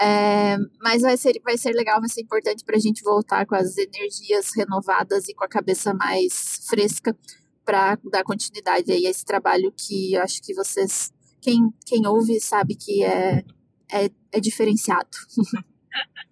É, 0.00 0.56
mas 0.80 1.02
vai 1.02 1.16
ser, 1.16 1.40
vai 1.44 1.56
ser 1.58 1.72
legal, 1.72 2.00
vai 2.00 2.08
ser 2.08 2.22
importante 2.22 2.64
para 2.64 2.76
a 2.76 2.80
gente 2.80 3.02
voltar 3.02 3.46
com 3.46 3.54
as 3.54 3.76
energias 3.76 4.50
renovadas 4.56 5.28
e 5.28 5.34
com 5.34 5.44
a 5.44 5.48
cabeça 5.48 5.92
mais 5.92 6.60
fresca 6.68 7.16
para 7.64 7.98
dar 8.10 8.24
continuidade 8.24 8.90
aí 8.90 9.06
a 9.06 9.10
esse 9.10 9.24
trabalho 9.24 9.72
que 9.76 10.14
eu 10.14 10.22
acho 10.22 10.42
que 10.42 10.54
vocês, 10.54 11.12
quem, 11.40 11.72
quem 11.86 12.06
ouve, 12.06 12.40
sabe 12.40 12.74
que 12.74 13.04
é, 13.04 13.44
é, 13.92 14.10
é 14.32 14.40
diferenciado. 14.40 15.10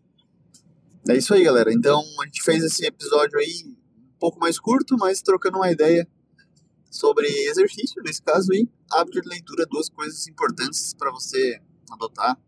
É 1.11 1.17
isso 1.17 1.35
aí, 1.35 1.43
galera. 1.43 1.73
Então 1.73 2.01
a 2.23 2.25
gente 2.25 2.41
fez 2.41 2.63
esse 2.63 2.87
episódio 2.87 3.37
aí 3.37 3.65
um 3.67 4.19
pouco 4.21 4.39
mais 4.39 4.61
curto, 4.61 4.97
mas 4.97 5.21
trocando 5.21 5.57
uma 5.57 5.69
ideia 5.69 6.09
sobre 6.89 7.27
exercício, 7.27 8.01
nesse 8.05 8.23
caso 8.23 8.53
aí, 8.53 8.69
hábito 8.93 9.21
de 9.21 9.29
leitura, 9.29 9.67
duas 9.67 9.89
coisas 9.89 10.29
importantes 10.29 10.95
para 10.95 11.11
você 11.11 11.61
adotar. 11.91 12.39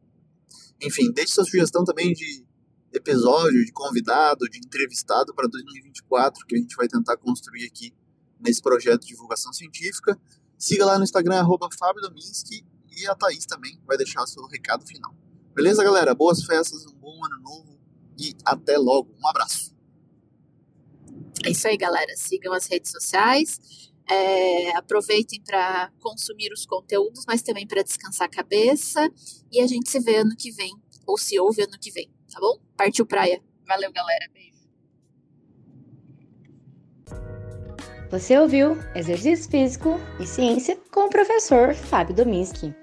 Enfim, 0.81 1.11
deixe 1.11 1.33
sua 1.33 1.44
sugestão 1.44 1.83
também 1.83 2.12
de 2.12 2.46
episódio, 2.92 3.64
de 3.64 3.72
convidado, 3.72 4.48
de 4.48 4.59
entrevistado 4.59 5.35
para 5.35 5.48
2024, 5.48 6.46
que 6.46 6.55
a 6.55 6.59
gente 6.59 6.77
vai 6.77 6.87
tentar 6.87 7.16
construir 7.16 7.66
aqui 7.66 7.92
nesse 8.38 8.62
projeto 8.62 9.01
de 9.01 9.09
divulgação 9.09 9.53
científica. 9.53 10.16
Siga 10.57 10.87
lá 10.87 10.98
no 10.98 11.05
Instagram, 11.05 11.40
arroba 11.40 11.68
Fábio 11.77 12.01
Dominski, 12.01 12.64
e 12.96 13.09
a 13.09 13.14
Thaís 13.16 13.44
também 13.44 13.77
vai 13.85 13.96
deixar 13.96 14.25
seu 14.29 14.46
recado 14.46 14.87
final. 14.87 15.12
Beleza, 15.53 15.83
galera? 15.83 16.14
Boas 16.14 16.44
festas, 16.44 16.87
um 16.87 16.94
bom 16.94 17.25
ano 17.25 17.40
novo 17.40 17.72
e 18.23 18.37
até 18.45 18.79
logo. 18.79 19.11
Um 19.23 19.29
abraço. 19.29 19.75
É 21.45 21.51
isso 21.51 21.67
aí, 21.67 21.77
galera. 21.77 22.15
Sigam 22.17 22.53
as 22.53 22.67
redes 22.67 22.91
sociais. 22.93 23.61
É, 24.09 24.77
aproveitem 24.77 25.41
para 25.41 25.91
consumir 26.01 26.53
os 26.53 26.67
conteúdos, 26.67 27.25
mas 27.27 27.43
também 27.43 27.67
para 27.67 27.83
descansar 27.83 28.27
a 28.27 28.31
cabeça. 28.31 29.09
E 29.51 29.61
a 29.61 29.67
gente 29.67 29.91
se 29.91 29.99
vê 30.01 30.17
ano 30.17 30.37
que 30.37 30.51
vem, 30.53 30.73
ou 31.07 31.19
se 31.19 31.39
ouve 31.39 31.63
ano 31.63 31.79
que 31.81 31.91
vem, 31.91 32.11
tá 32.31 32.41
bom? 32.41 32.59
Partiu 32.77 33.07
praia. 33.07 33.43
Valeu, 33.67 33.93
galera. 33.93 34.29
Beijo. 34.33 34.53
Você 38.11 38.39
ouviu 38.39 38.77
Exercício 38.95 39.51
Físico 39.51 39.99
e 40.21 40.27
Ciência 40.27 40.79
com 40.91 41.07
o 41.07 41.09
professor 41.09 41.75
Fábio 41.75 42.15
Dominski. 42.15 42.75